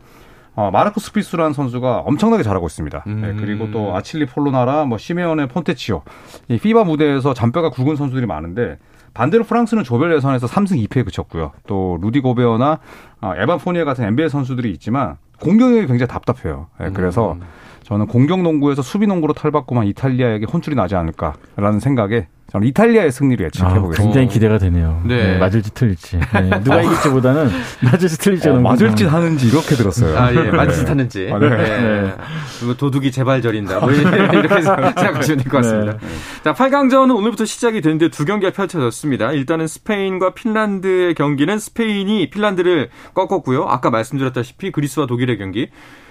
어, 0.57 0.71
마르코 0.71 1.01
스피수라는 1.01 1.53
선수가 1.53 2.01
엄청나게 2.01 2.43
잘하고 2.43 2.67
있습니다. 2.67 3.05
음. 3.07 3.23
예, 3.25 3.41
그리고 3.41 3.71
또 3.71 3.97
아칠리 3.97 4.27
폴로나라, 4.27 4.85
뭐 4.85 4.99
시모네 4.99 5.49
폰테키오, 5.49 6.03
이 6.49 6.59
피바 6.59 6.85
무대에서 6.85 7.35
잔뼈가 7.35 7.71
굵은 7.71 7.97
선수들이 7.97 8.27
많은데 8.27 8.79
반대로 9.15 9.45
프랑스는 9.45 9.85
조별 9.85 10.15
예선에서 10.15 10.47
3승 10.47 10.87
2패에 10.87 11.05
그쳤고요. 11.05 11.53
또 11.67 11.99
루디 12.03 12.21
고베어나 12.21 12.81
어, 13.21 13.33
에반 13.37 13.59
포니에 13.59 13.85
같은 13.85 14.05
NBA 14.05 14.29
선수들이 14.29 14.71
있지만 14.73 15.17
공격력이 15.41 15.87
굉장히 15.87 16.09
답답해요. 16.09 16.67
예, 16.81 16.91
그래서 16.91 17.37
저는 17.85 18.07
공격 18.07 18.43
농구에서 18.43 18.83
수비 18.83 19.07
농구로 19.07 19.35
탈바꿈한 19.35 19.87
이탈리아에게 19.87 20.47
혼쭐이 20.51 20.75
나지 20.75 20.95
않을까라는 20.97 21.81
생각에 21.81 22.29
저는 22.51 22.69
이탈리아의 22.69 23.11
승리를 23.11 23.45
예측해 23.47 23.67
아, 23.69 23.75
보겠습니다. 23.75 24.03
굉장히 24.03 24.29
기대가 24.29 24.59
되네요. 24.59 25.03
네. 25.05 25.33
네, 25.33 25.39
맞을지 25.39 25.75
틀릴지. 25.75 26.19
네, 26.19 26.51
누가 26.63 26.83
이길지보다는 26.83 27.51
맞을지 27.83 28.19
틀릴지 28.19 28.49
어, 28.51 28.61
맞을 28.61 28.95
짓 28.95 29.07
하는지 29.07 29.49
이렇게 29.49 29.75
들었어요. 29.75 30.17
아, 30.17 30.33
예, 30.33 30.51
맞짓 30.51 30.89
하는지. 30.89 31.31
아, 31.33 31.39
네. 31.39 31.49
네. 31.49 32.15
그리고 32.61 32.77
도둑이 32.77 33.11
제발 33.11 33.43
저린다. 33.43 33.81
뭐 33.81 33.91
이렇게 33.91 34.49
생각하시면 34.63 35.39
될 35.43 35.51
것 35.51 35.57
같습니다. 35.59 35.99
자, 36.45 36.53
8강전은 36.55 37.17
오늘부터 37.17 37.45
시작이 37.45 37.81
되는데 37.81 38.09
두 38.09 38.25
경기가 38.25 38.53
펼쳐졌습니다. 38.53 39.33
일단은 39.33 39.67
스페인과 39.67 40.35
핀란드의 40.35 41.15
경기는 41.15 41.59
스페인이 41.59 42.31
핀란드를 42.31 42.89
꺾었고요. 43.15 43.65
아까 43.65 43.91
말씀드렸다시피 43.91 44.71
그리스와 44.71 45.07
독일의 45.07 45.39
경기. 45.39 45.69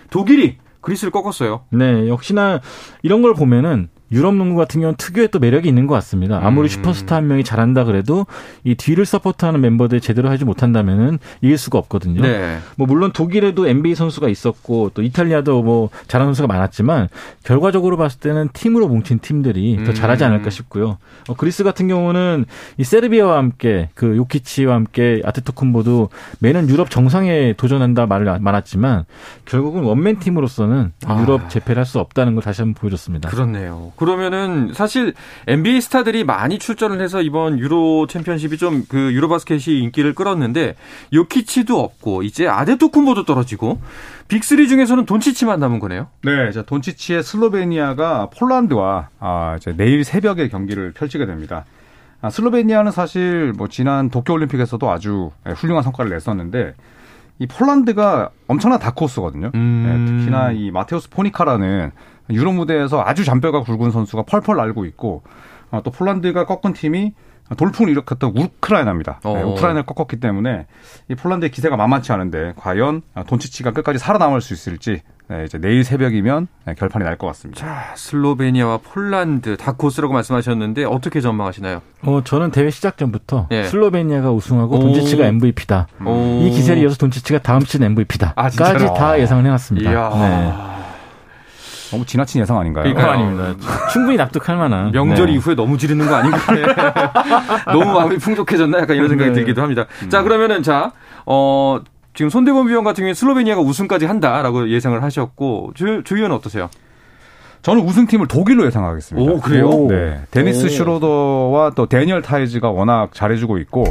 독일이 0.10 0.58
그리스를 0.84 1.12
꺾었어요. 1.12 1.66
네, 1.72 2.08
역시나 2.08 2.62
이런 3.02 3.24
걸 3.24 3.34
보면은 3.34 3.90
유럽 4.12 4.36
농구 4.36 4.56
같은 4.58 4.82
경우는 4.82 4.96
특유의 4.98 5.30
또 5.30 5.40
매력이 5.40 5.68
있는 5.68 5.88
것 5.88 5.96
같습니다. 5.96 6.40
아무리 6.44 6.68
음. 6.68 6.70
슈퍼스타 6.70 7.16
한 7.16 7.28
명이 7.28 7.44
잘한다 7.44 7.84
그래도 7.86 8.26
이 8.64 8.76
뒤를 8.76 9.06
support하는 9.06 9.62
멤버들이 9.62 10.02
제대로 10.02 10.30
하지 10.30 10.46
못한다면은 10.46 11.20
이길 11.42 11.58
수가 11.58 11.78
없거든요. 11.80 12.22
네. 12.22 12.60
뭐 12.76 12.86
물론 12.86 13.12
독일에도 13.14 13.68
NBA 13.68 13.96
선수가 13.96 14.28
있었고 14.30 14.92
또 14.94 15.02
이탈리아도 15.02 15.64
뭐 15.64 15.90
잘하는 16.08 16.34
선수가 16.34 16.48
많았지만 16.48 17.08
결과적으로 17.44 17.98
봤을 17.98 18.20
때는 18.20 18.50
팀으로 18.54 18.88
뭉친 18.88 19.20
팀들이 19.20 19.84
더 19.86 19.94
잘하지 19.94 20.24
음. 20.26 20.30
않을까 20.30 20.50
싶고요. 20.50 20.98
어, 21.30 21.34
그리스 21.36 21.64
같은 21.64 21.88
경우는 21.88 22.46
이 22.78 22.84
세르비아와 22.84 23.38
함께 23.38 23.90
그 23.96 24.18
요키치와 24.18 24.76
함께 24.76 25.22
아테토쿤보도 25.24 26.10
매년 26.40 26.70
유럽 26.70 26.90
정상에 26.90 27.54
도전한다 27.56 28.06
말을 28.08 28.40
많았지만 28.40 29.06
결국은 29.46 29.84
원맨 29.84 30.20
팀으로서는 30.20 30.92
아. 31.06 31.22
유럽 31.22 31.50
재패를 31.50 31.80
할 31.80 31.84
수 31.84 32.00
없다는 32.00 32.34
걸 32.34 32.44
다시 32.44 32.62
한번 32.62 32.74
보여줬습니다. 32.80 33.30
그렇네요. 33.30 33.92
그러면은 33.96 34.72
사실 34.74 35.14
NBA 35.48 35.82
스타들이 35.82 36.24
많이 36.24 36.60
출전을 36.60 37.02
해서 37.02 37.22
이번 37.22 37.60
유로 37.60 38.08
챔피언십이 38.08 38.58
좀 38.58 38.84
그 38.94 39.14
유로 39.14 39.28
바스켓이 39.30 39.80
인기를 39.80 40.14
끌었는데 40.14 40.76
요키치도 41.14 41.80
없고 41.80 42.24
이제 42.24 42.48
아데토쿤보도 42.48 43.26
떨어지고 43.26 43.80
빅3 44.28 44.68
중에서는 44.68 45.06
돈치치만 45.06 45.60
남은 45.60 45.80
거네요. 45.80 46.08
네, 46.24 46.50
이제 46.50 46.64
돈치치의 46.64 47.24
슬로베니아가 47.24 48.30
폴란드와 48.36 49.10
아, 49.20 49.56
이제 49.58 49.74
내일 49.76 50.04
새벽에 50.04 50.48
경기를 50.50 50.92
펼치게 50.92 51.26
됩니다. 51.26 51.66
아, 52.22 52.30
슬로베니아는 52.30 52.92
사실 52.92 53.54
뭐 53.58 53.68
지난 53.68 54.10
도쿄 54.10 54.34
올림픽에서도 54.34 54.92
아주 54.92 55.32
예, 55.48 55.52
훌륭한 55.52 55.84
성과를 55.84 56.12
냈었는데 56.12 56.74
이 57.44 57.48
폴란드가 57.48 58.30
엄청난 58.48 58.80
다크호스거든요. 58.80 59.52
음. 59.54 59.84
네, 59.86 60.18
특히나 60.18 60.52
이 60.54 60.72
마테우스 60.72 61.10
포니카라는 61.10 61.92
유럽 62.30 62.54
무대에서 62.54 63.04
아주 63.06 63.26
잔뼈가 63.26 63.64
굵은 63.64 63.92
선수가 63.92 64.24
펄펄 64.24 64.56
날고 64.56 64.86
있고 64.86 65.24
어, 65.70 65.82
또 65.84 65.92
폴란드가 65.92 66.46
꺾은 66.46 66.72
팀이 66.72 67.14
돌풍을 67.58 67.92
일으켰던 67.92 68.32
우크라이나입니다. 68.38 69.20
네, 69.26 69.30
어. 69.30 69.48
우크라이나를 69.50 69.86
꺾었기 69.86 70.22
때문에 70.22 70.68
이 71.10 71.16
폴란드의 71.16 71.52
기세가 71.52 71.76
만만치 71.76 72.14
않은데 72.14 72.54
과연 72.56 73.02
돈치치가 73.28 73.72
끝까지 73.72 74.00
살아남을 74.00 74.40
수 74.40 74.54
있을지 74.54 75.02
네, 75.30 75.46
이제 75.46 75.58
내일 75.58 75.84
새벽이면 75.84 76.48
네, 76.66 76.74
결판이 76.76 77.06
날 77.06 77.18
것 77.18 77.28
같습니다. 77.28 77.62
자, 77.66 77.94
슬로베니아와 77.96 78.80
폴란드 78.84 79.56
다 79.58 79.72
코스라고 79.72 80.14
말씀하셨는데 80.14 80.84
어떻게 80.86 81.22
전망하시나요? 81.22 81.82
어, 82.04 82.22
저는 82.24 82.52
대회 82.52 82.70
시작 82.70 82.98
전부터 82.98 83.48
예. 83.52 83.64
슬로베니아가 83.64 84.32
우승하고 84.32 84.76
오. 84.76 84.80
돈치치가 84.80 85.26
MVP다. 85.26 85.88
오. 86.06 86.42
이 86.44 86.50
기세를 86.52 86.82
이어서 86.84 86.98
돈치치가 86.98 87.40
다음 87.40 87.62
시즌 87.62 87.84
MVP다. 87.84 88.34
아? 88.36 88.50
까지 88.50 88.86
다 88.98 89.18
예상을 89.20 89.46
해놨습니다. 89.46 89.92
이야. 89.92 90.10
네. 90.14 90.54
너무 91.92 92.06
지나친 92.08 92.42
예상 92.42 92.58
아닌가요? 92.60 92.84
그러니까요. 92.92 93.12
아닙니다. 93.12 93.68
충분히 93.92 94.18
납득할 94.18 94.58
만한. 94.58 94.92
명절 94.92 95.28
네. 95.28 95.34
이후에 95.34 95.54
너무 95.56 95.78
지르는 95.78 96.08
거 96.08 96.16
아닌가? 96.16 96.38
너무 97.72 97.86
마음이 97.94 98.18
풍족해졌나? 98.18 98.80
약간 98.80 98.96
이런 98.96 99.10
생각이 99.10 99.30
네. 99.30 99.36
들기도 99.36 99.62
합니다. 99.62 99.86
자, 100.10 100.24
그러면은 100.24 100.64
자, 100.64 100.92
어, 101.28 101.80
지금 102.14 102.30
손대범 102.30 102.68
위원 102.68 102.84
같은 102.84 103.02
경우에 103.02 103.14
슬로베니아가 103.14 103.62
우승까지 103.62 104.06
한다라고 104.06 104.70
예상을 104.70 105.02
하셨고, 105.02 105.72
조, 105.76 106.04
조 106.04 106.16
위원은 106.16 106.36
어떠세요? 106.36 106.70
저는 107.64 107.84
우승팀을 107.86 108.28
독일로 108.28 108.66
예상하겠습니다. 108.66 109.32
오, 109.32 109.40
그래요? 109.40 109.88
네. 109.88 110.20
데니스 110.32 110.66
오. 110.66 110.70
슈로더와 110.70 111.72
또 111.76 111.86
다니엘 111.86 112.22
타이스가 112.22 112.70
워낙 112.70 113.14
잘해주고 113.14 113.58
있고, 113.60 113.86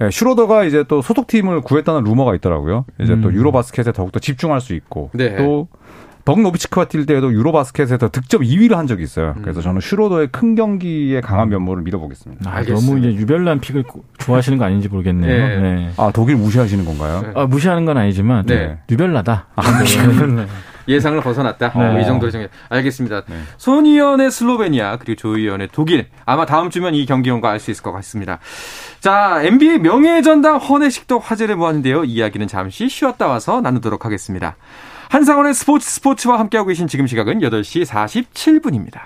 예, 0.00 0.10
슈로더가 0.10 0.64
이제 0.64 0.84
또 0.88 1.02
소속팀을 1.02 1.60
구했다는 1.60 2.04
루머가 2.04 2.34
있더라고요. 2.36 2.86
이제 2.98 3.20
또 3.20 3.28
음. 3.28 3.34
유로바스켓에 3.34 3.92
더욱더 3.92 4.18
집중할 4.18 4.62
수 4.62 4.74
있고, 4.74 5.10
네. 5.12 5.36
또 5.36 5.68
덕 6.30 6.40
노비츠키와 6.42 6.84
뛸 6.84 7.06
때에도 7.06 7.32
유로바스켓에서 7.32 8.08
득점 8.10 8.42
2위를 8.42 8.76
한 8.76 8.86
적이 8.86 9.02
있어요. 9.02 9.34
음. 9.36 9.42
그래서 9.42 9.60
저는 9.60 9.80
슈로더의 9.80 10.28
큰 10.30 10.54
경기의 10.54 11.20
강한 11.22 11.48
면모를 11.48 11.82
믿어보겠습니다. 11.82 12.48
아. 12.48 12.62
너무 12.62 13.00
이제 13.00 13.12
유별난 13.12 13.58
pick을 13.58 13.82
고- 13.82 14.04
좋아하시는 14.18 14.56
거 14.56 14.64
아닌지 14.64 14.88
모르겠네요. 14.88 15.48
네. 15.48 15.56
네. 15.60 15.90
아, 15.96 16.12
독일 16.14 16.36
무시하시는 16.36 16.84
건가요? 16.84 17.22
네. 17.22 17.32
아, 17.34 17.46
무시하는 17.46 17.84
건 17.84 17.96
아니지만 17.96 18.46
네. 18.46 18.78
유별나다. 18.88 19.48
네. 19.56 20.46
예상을 20.86 21.20
벗어났다. 21.20 21.72
네. 21.76 21.90
뭐이 21.90 22.04
정도로 22.04 22.30
정해. 22.30 22.48
알겠습니다. 22.68 23.22
네. 23.26 23.36
손 23.56 23.86
의원의 23.86 24.30
슬로베니아 24.30 24.98
그리고 24.98 25.16
조 25.16 25.36
의원의 25.36 25.70
독일. 25.72 26.06
아마 26.26 26.46
다음 26.46 26.70
주면 26.70 26.94
이 26.94 27.06
경기 27.06 27.30
온거 27.30 27.48
알수 27.48 27.72
있을 27.72 27.82
것 27.82 27.90
같습니다. 27.90 28.38
자, 29.00 29.40
NBA 29.42 29.78
명예전당 29.80 30.58
헌혜식도 30.58 31.18
화제를 31.18 31.56
모았는데요. 31.56 32.04
이야기는 32.04 32.46
잠시 32.46 32.88
쉬었다 32.88 33.26
와서 33.26 33.60
나누도록 33.60 34.04
하겠습니다. 34.04 34.54
한상원의 35.10 35.54
스포츠 35.54 35.90
스포츠와 35.90 36.38
함께하고 36.38 36.68
계신 36.68 36.86
지금 36.86 37.08
시각은 37.08 37.40
8시 37.40 37.84
47분입니다. 37.84 39.00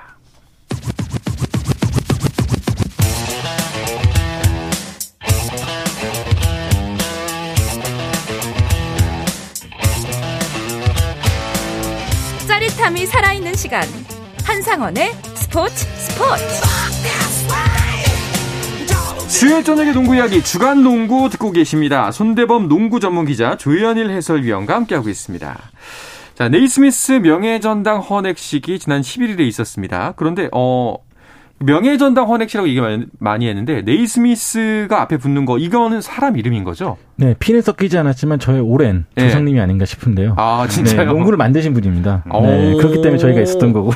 짜릿함이 12.47 13.07
살아있는 13.07 13.55
시간 13.55 13.83
한상원의 14.45 15.11
스포츠 15.37 15.75
스포츠 15.97 16.84
수요일 19.35 19.65
저녁의 19.65 19.95
농구 19.95 20.15
이야기 20.15 20.45
주간 20.45 20.85
농구 20.85 21.29
듣고 21.29 21.51
계십니다. 21.51 22.13
손대범 22.13 22.69
농구 22.69 23.01
전문 23.01 23.27
기자 23.27 23.57
조현일 23.57 24.09
해설위원과 24.11 24.77
함께하고 24.77 25.09
있습니다. 25.09 25.59
자, 26.37 26.49
네이스미스 26.49 27.13
명예전당 27.15 27.99
헌액식이 27.99 28.79
지난 28.79 29.01
11일에 29.01 29.41
있었습니다. 29.41 30.15
그런데 30.17 30.49
어 30.53 30.99
명예전당 31.61 32.29
헌액식이라고 32.29 32.69
얘기 32.69 32.81
많이- 33.19 33.49
했는데 33.49 33.83
네이스미스가 33.83 35.01
앞에 35.03 35.17
붙는 35.17 35.45
거 35.47 35.59
이거는 35.59 36.01
사람 36.01 36.37
이름인 36.37 36.65
거죠? 36.65 36.97
네, 37.17 37.35
피는 37.39 37.63
섞이지 37.63 37.97
않았지만 37.97 38.39
저의 38.41 38.61
오랜 38.61 39.07
네. 39.15 39.25
조상님이 39.29 39.61
아닌가 39.61 39.85
싶은데요. 39.85 40.35
아, 40.37 40.67
진짜요? 40.69 40.97
네, 40.99 41.05
농구를 41.05 41.37
만드신 41.39 41.73
분입니다. 41.73 42.25
오. 42.33 42.43
네, 42.45 42.75
그렇기 42.77 43.01
때문에 43.03 43.19
저희가 43.19 43.41
있었던 43.41 43.73
거고. 43.73 43.93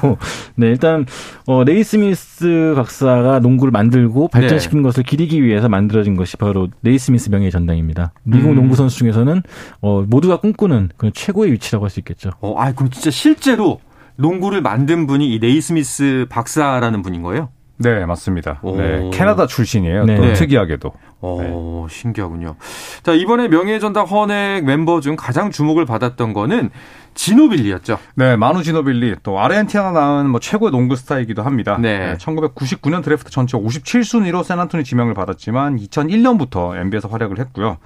네, 0.54 0.68
일단 0.68 1.04
어, 1.46 1.64
네이스미스 1.64 2.74
박사가 2.76 3.40
농구를 3.40 3.72
만들고 3.72 4.28
발전시킨 4.28 4.82
것을 4.82 5.02
기리기 5.02 5.42
위해서 5.42 5.68
만들어진 5.68 6.14
것이 6.16 6.36
바로 6.36 6.68
네이스미스 6.82 7.30
명예 7.30 7.50
전당입니다. 7.50 8.12
미국 8.22 8.50
음. 8.50 8.54
농구 8.54 8.76
선수 8.76 8.98
중에서는 8.98 9.42
어, 9.82 10.04
모두가 10.08 10.36
꿈꾸는 10.38 10.90
그런 10.96 11.12
최고의 11.12 11.52
위치라고 11.52 11.84
할 11.84 11.90
수 11.90 11.98
있겠죠. 12.00 12.30
어, 12.40 12.54
아, 12.58 12.72
그럼 12.72 12.90
진짜 12.90 13.10
실제로 13.10 13.80
농구를 14.18 14.60
만든 14.60 15.06
분이 15.06 15.32
이 15.32 15.38
네이스미스 15.38 16.26
박사라는 16.28 17.02
분인 17.02 17.22
거예요? 17.22 17.48
네, 17.76 18.04
맞습니다. 18.04 18.58
오. 18.62 18.76
네, 18.76 19.08
캐나다 19.12 19.46
출신이에요. 19.46 20.04
네. 20.04 20.16
또 20.16 20.22
네. 20.22 20.32
특이하게도. 20.32 20.92
어, 21.20 21.86
신기하군요. 21.88 22.56
자, 23.04 23.12
이번에 23.12 23.48
명예전당 23.48 24.06
헌액 24.06 24.64
멤버 24.64 25.00
중 25.00 25.14
가장 25.16 25.50
주목을 25.52 25.86
받았던 25.86 26.32
거는 26.32 26.70
지노빌리였죠. 27.14 27.98
네, 28.16 28.36
마누 28.36 28.64
지노빌리 28.64 29.16
또 29.22 29.40
아르헨티나 29.40 29.92
낳은 29.92 30.28
뭐 30.28 30.40
최고의 30.40 30.72
농구 30.72 30.96
스타이기도 30.96 31.42
합니다. 31.42 31.78
네. 31.80 32.16
1999년 32.18 33.02
드래프트 33.02 33.30
전체 33.30 33.56
57순위로 33.56 34.42
샌안토니 34.42 34.82
지명을 34.82 35.14
받았지만 35.14 35.78
2001년부터 35.78 36.76
NBA에서 36.76 37.08
활약을 37.08 37.38
했고요. 37.38 37.78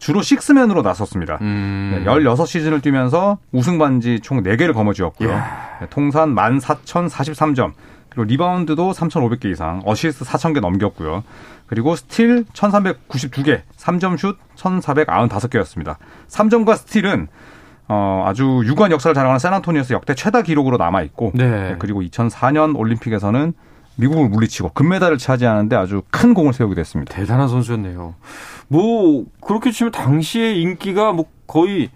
주로 0.00 0.22
식스맨으로 0.22 0.82
나섰습니다. 0.82 1.38
음. 1.42 2.02
네, 2.02 2.10
16시즌을 2.10 2.82
뛰면서 2.82 3.38
우승 3.52 3.78
반지 3.78 4.18
총 4.20 4.42
4개를 4.42 4.74
거머쥐었고요. 4.74 5.28
네, 5.28 5.86
통산 5.90 6.34
14,043점. 6.34 7.72
그리고 8.08 8.24
리바운드도 8.24 8.90
3,500개 8.90 9.44
이상, 9.52 9.82
어시스트 9.84 10.24
4,000개 10.24 10.60
넘겼고요. 10.60 11.22
그리고 11.68 11.94
스틸 11.94 12.44
1,392개, 12.44 13.62
3점 13.76 14.18
슛 14.18 14.36
1,495개였습니다. 14.56 15.96
3점과 16.28 16.76
스틸은 16.76 17.28
어, 17.86 18.24
아주 18.26 18.62
유구한 18.64 18.90
역사를 18.92 19.12
자랑하는 19.14 19.38
샌안토니에서 19.38 19.94
역대 19.94 20.14
최다 20.14 20.42
기록으로 20.42 20.76
남아 20.76 21.02
있고 21.02 21.32
네. 21.34 21.76
그리고 21.78 22.00
2004년 22.02 22.76
올림픽에서는 22.76 23.52
미국을 24.00 24.28
물리치고 24.28 24.70
금메달을 24.70 25.18
차지하는데 25.18 25.76
아주 25.76 26.02
큰 26.10 26.34
공을 26.34 26.52
세우게 26.52 26.74
됐습니다. 26.74 27.14
대단한 27.14 27.48
선수였네요. 27.48 28.14
뭐 28.68 29.24
그렇게 29.40 29.70
치면 29.70 29.92
당시의 29.92 30.60
인기가 30.60 31.12
뭐 31.12 31.26
거의 31.46 31.90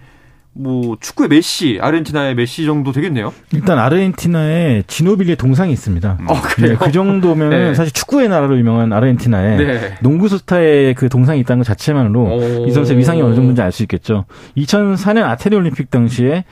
뭐 0.57 0.97
축구의 1.01 1.29
메시, 1.29 1.81
아르헨티나의 1.83 2.37
메시 2.37 2.65
정도 2.65 2.93
되겠네요. 2.93 3.33
일단 3.53 3.77
아르헨티나에 3.81 4.85
지노빌리의 4.87 5.35
동상이 5.35 5.73
있습니다. 5.73 6.19
어, 6.29 6.41
그래요? 6.43 6.79
네, 6.79 6.85
그 6.85 6.93
정도면 6.93 7.51
네. 7.51 7.75
사실 7.75 7.93
축구의 7.93 8.29
나라로 8.29 8.57
유명한 8.57 8.93
아르헨티나에 8.93 9.57
네. 9.57 9.95
농구 10.01 10.29
스타의 10.29 10.95
그 10.95 11.09
동상이 11.09 11.41
있다는 11.41 11.61
것 11.61 11.67
자체만으로 11.67 12.21
오. 12.23 12.67
이 12.69 12.71
선수의 12.71 12.99
위상이 12.99 13.21
어느 13.21 13.35
정도인지 13.35 13.63
알 13.63 13.73
수 13.73 13.83
있겠죠. 13.83 14.27
2004년 14.57 15.25
아테네 15.25 15.57
올림픽 15.57 15.91
당시에 15.91 16.45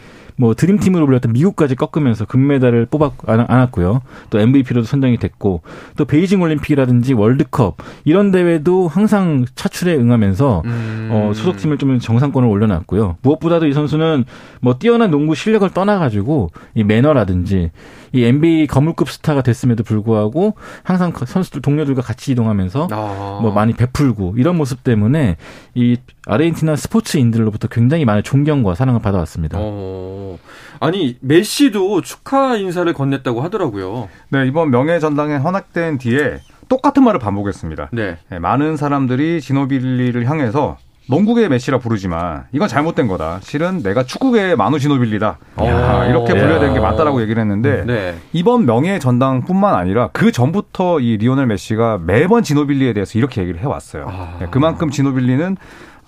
뭐 0.42 0.54
드림팀으로 0.54 1.06
불렸던 1.06 1.32
미국까지 1.34 1.76
꺾으면서 1.76 2.24
금메달을 2.24 2.86
뽑았 2.86 3.12
안- 3.28 3.46
안았고요. 3.48 4.02
또 4.30 4.40
MVP로도 4.40 4.84
선정이 4.84 5.18
됐고 5.18 5.62
또 5.96 6.04
베이징 6.04 6.42
올림픽이라든지 6.42 7.12
월드컵 7.12 7.76
이런 8.04 8.32
대회도 8.32 8.88
항상 8.88 9.44
차출에 9.54 9.94
응하면서 9.94 10.62
음. 10.64 11.08
어, 11.12 11.32
소속팀을 11.32 11.78
좀 11.78 12.00
정상권을 12.00 12.48
올려놨고요. 12.48 13.18
무엇보다도 13.22 13.68
이 13.68 13.72
선수는 13.72 14.24
뭐 14.60 14.78
뛰어난 14.80 15.12
농구 15.12 15.36
실력을 15.36 15.70
떠나가지고 15.70 16.50
이 16.74 16.82
매너라든지 16.82 17.70
이 18.12 18.24
NBA 18.24 18.66
거물급 18.66 19.10
스타가 19.10 19.42
됐음에도 19.42 19.82
불구하고 19.82 20.54
항상 20.82 21.12
그 21.12 21.26
선수들 21.26 21.62
동료들과 21.62 22.02
같이 22.02 22.32
이동하면서 22.32 22.88
아. 22.90 23.38
뭐 23.42 23.52
많이 23.52 23.72
베풀고 23.72 24.34
이런 24.36 24.56
모습 24.56 24.84
때문에 24.84 25.36
이 25.74 25.96
아르헨티나 26.26 26.76
스포츠인들로부터 26.76 27.68
굉장히 27.68 28.04
많은 28.04 28.22
존경과 28.22 28.74
사랑을 28.74 29.00
받아왔습니다. 29.00 29.58
어. 29.60 30.38
아니 30.80 31.16
메시도 31.20 32.00
축하 32.02 32.56
인사를 32.56 32.92
건넸다고 32.92 33.40
하더라고요. 33.40 34.08
네, 34.30 34.46
이번 34.46 34.70
명예 34.70 34.98
전당에 34.98 35.36
헌액된 35.36 35.98
뒤에 35.98 36.40
똑같은 36.68 37.04
말을 37.04 37.20
반복했습니다. 37.20 37.90
네. 37.92 38.18
네, 38.30 38.38
많은 38.38 38.76
사람들이 38.76 39.40
지노빌리를 39.40 40.28
향해서 40.28 40.78
농구계의 41.08 41.48
메시라 41.48 41.78
부르지만 41.78 42.44
이건 42.52 42.68
잘못된 42.68 43.08
거다. 43.08 43.40
실은 43.42 43.82
내가 43.82 44.02
축구계의 44.04 44.56
마누 44.56 44.78
지노빌리다. 44.78 45.38
아, 45.56 46.06
이렇게 46.06 46.32
불려야 46.32 46.58
되는 46.60 46.74
게 46.74 46.80
맞다라고 46.80 47.20
얘기를 47.22 47.40
했는데 47.42 47.84
네. 47.84 48.14
이번 48.32 48.66
명예 48.66 48.98
전당뿐만 48.98 49.74
아니라 49.74 50.10
그 50.12 50.30
전부터 50.32 51.00
이 51.00 51.16
리오넬 51.16 51.46
메시가 51.46 51.98
매번 52.04 52.42
지노빌리에 52.42 52.92
대해서 52.92 53.18
이렇게 53.18 53.40
얘기를 53.42 53.60
해왔어요. 53.60 54.06
아. 54.08 54.36
네, 54.40 54.46
그만큼 54.50 54.90
지노빌리는 54.90 55.56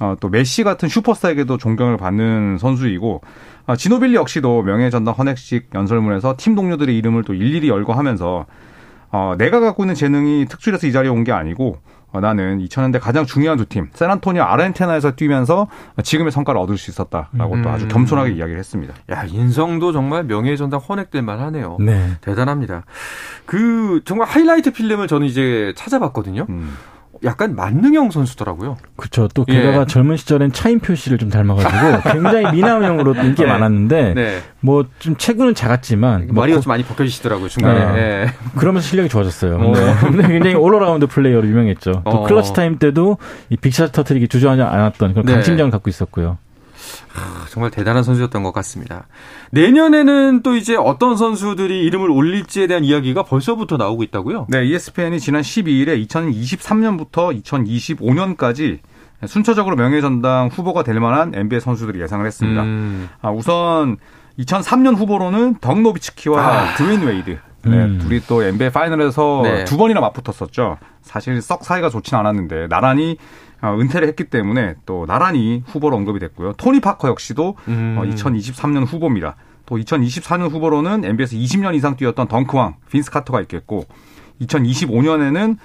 어, 0.00 0.14
또 0.20 0.28
메시 0.28 0.64
같은 0.64 0.88
슈퍼스타에게도 0.88 1.56
존경을 1.58 1.96
받는 1.96 2.58
선수이고 2.58 3.20
아, 3.66 3.76
지노빌리 3.76 4.14
역시도 4.14 4.62
명예 4.62 4.90
전당 4.90 5.14
헌액식 5.14 5.70
연설문에서 5.74 6.34
팀 6.38 6.54
동료들의 6.54 6.96
이름을 6.96 7.24
또 7.24 7.34
일일이 7.34 7.68
열거하면서 7.68 8.46
어, 9.12 9.34
내가 9.38 9.60
갖고 9.60 9.84
있는 9.84 9.94
재능이 9.94 10.46
특출해서 10.46 10.86
이 10.86 10.92
자리에 10.92 11.10
온 11.10 11.24
게 11.24 11.32
아니고 11.32 11.78
어, 11.78 11.93
나는 12.20 12.58
2000년대 12.64 13.00
가장 13.00 13.26
중요한 13.26 13.58
두 13.58 13.64
팀, 13.64 13.88
샌안토니오 13.92 14.42
아르헨티나에서 14.42 15.12
뛰면서 15.12 15.68
지금의 16.02 16.32
성과를 16.32 16.60
얻을 16.60 16.78
수 16.78 16.90
있었다라고 16.90 17.62
또 17.62 17.70
아주 17.70 17.86
음. 17.86 17.88
겸손하게 17.88 18.32
이야기를 18.32 18.58
했습니다. 18.58 18.94
야 19.10 19.24
인성도 19.24 19.92
정말 19.92 20.24
명예전당 20.24 20.80
헌액될 20.80 21.22
만하네요. 21.22 21.76
네. 21.80 22.12
대단합니다. 22.20 22.84
그 23.46 24.00
정말 24.04 24.28
하이라이트 24.28 24.72
필름을 24.72 25.08
저는 25.08 25.26
이제 25.26 25.72
찾아봤거든요. 25.76 26.46
음. 26.48 26.74
약간 27.24 27.54
만능형 27.56 28.10
선수더라고요. 28.10 28.76
그렇죠. 28.96 29.28
또 29.34 29.44
게다가 29.44 29.80
예. 29.82 29.86
젊은 29.86 30.16
시절엔 30.16 30.52
차인표 30.52 30.94
씨를 30.94 31.16
좀 31.18 31.30
닮아가지고 31.30 32.10
굉장히 32.12 32.52
미남형으로 32.56 33.14
인기가 33.14 33.44
네. 33.44 33.52
많았는데 33.52 34.14
네. 34.14 34.42
뭐좀 34.60 35.16
체구는 35.16 35.54
작았지만 35.54 36.26
뭐 36.26 36.42
머리가 36.42 36.58
거- 36.58 36.62
좀 36.62 36.70
많이 36.70 36.84
벗겨지시더라고요 36.84 37.48
중간에. 37.48 37.92
네. 37.92 37.98
예. 37.98 38.26
그러면서 38.58 38.88
실력이 38.88 39.08
좋아졌어요. 39.08 39.56
어. 39.56 39.72
네. 39.72 39.94
근데 40.00 40.28
굉장히 40.28 40.56
all-around 40.56 41.06
player로 41.06 41.46
유명했죠. 41.46 42.02
또 42.04 42.10
어. 42.10 42.22
clutch 42.26 42.52
time 42.52 42.78
때도 42.78 43.18
이 43.48 43.56
big 43.56 43.72
shot 43.72 43.92
터트리기 43.92 44.28
주저하지 44.28 44.62
않았던 44.62 45.12
그런 45.14 45.24
네. 45.26 45.32
강심장을 45.34 45.70
갖고 45.70 45.88
있었고요. 45.90 46.38
아, 47.16 47.46
정말 47.48 47.70
대단한 47.70 48.02
선수였던 48.02 48.42
것 48.42 48.52
같습니다. 48.52 49.06
내년에는 49.54 50.42
또 50.42 50.56
이제 50.56 50.74
어떤 50.76 51.16
선수들이 51.16 51.84
이름을 51.84 52.10
올릴지에 52.10 52.66
대한 52.66 52.84
이야기가 52.84 53.22
벌써부터 53.22 53.76
나오고 53.76 54.02
있다고요? 54.02 54.46
네, 54.48 54.66
ESPN이 54.66 55.20
지난 55.20 55.42
12일에 55.42 56.06
2023년부터 56.08 57.40
2025년까지 57.42 58.80
순차적으로 59.26 59.76
명예전당 59.76 60.48
후보가 60.48 60.82
될 60.82 60.98
만한 60.98 61.32
NBA 61.34 61.60
선수들을 61.60 62.00
예상을 62.00 62.26
했습니다. 62.26 62.62
음. 62.62 63.08
아, 63.22 63.30
우선 63.30 63.96
2003년 64.40 64.96
후보로는 64.96 65.58
덕 65.60 65.84
노비츠키와 65.84 66.42
아. 66.42 66.74
드웨인 66.74 67.02
웨이드. 67.02 67.38
네, 67.66 67.76
음. 67.76 67.98
둘이 67.98 68.20
또 68.26 68.42
NBA 68.42 68.72
파이널에서 68.72 69.40
네. 69.44 69.64
두 69.64 69.78
번이나 69.78 70.00
맞붙었었죠. 70.00 70.78
사실 71.00 71.40
썩 71.40 71.64
사이가 71.64 71.88
좋진 71.88 72.18
않았는데 72.18 72.66
나란히 72.68 73.16
어, 73.53 73.53
은퇴를 73.72 74.08
했기 74.08 74.24
때문에 74.24 74.74
또 74.84 75.06
나란히 75.06 75.62
후보로 75.66 75.96
언급이 75.96 76.18
됐고요. 76.20 76.52
토니 76.54 76.80
파커 76.80 77.08
역시도 77.08 77.56
음. 77.68 77.96
어, 77.98 78.02
2023년 78.04 78.86
후보입니다. 78.86 79.36
또 79.66 79.76
2024년 79.76 80.50
후보로는 80.50 81.04
NBA에서 81.04 81.36
20년 81.36 81.74
이상 81.74 81.96
뛰었던 81.96 82.28
덩크왕 82.28 82.76
빈스 82.90 83.10
카터가 83.10 83.40
있겠고 83.42 83.86
2025년에는 84.40 85.56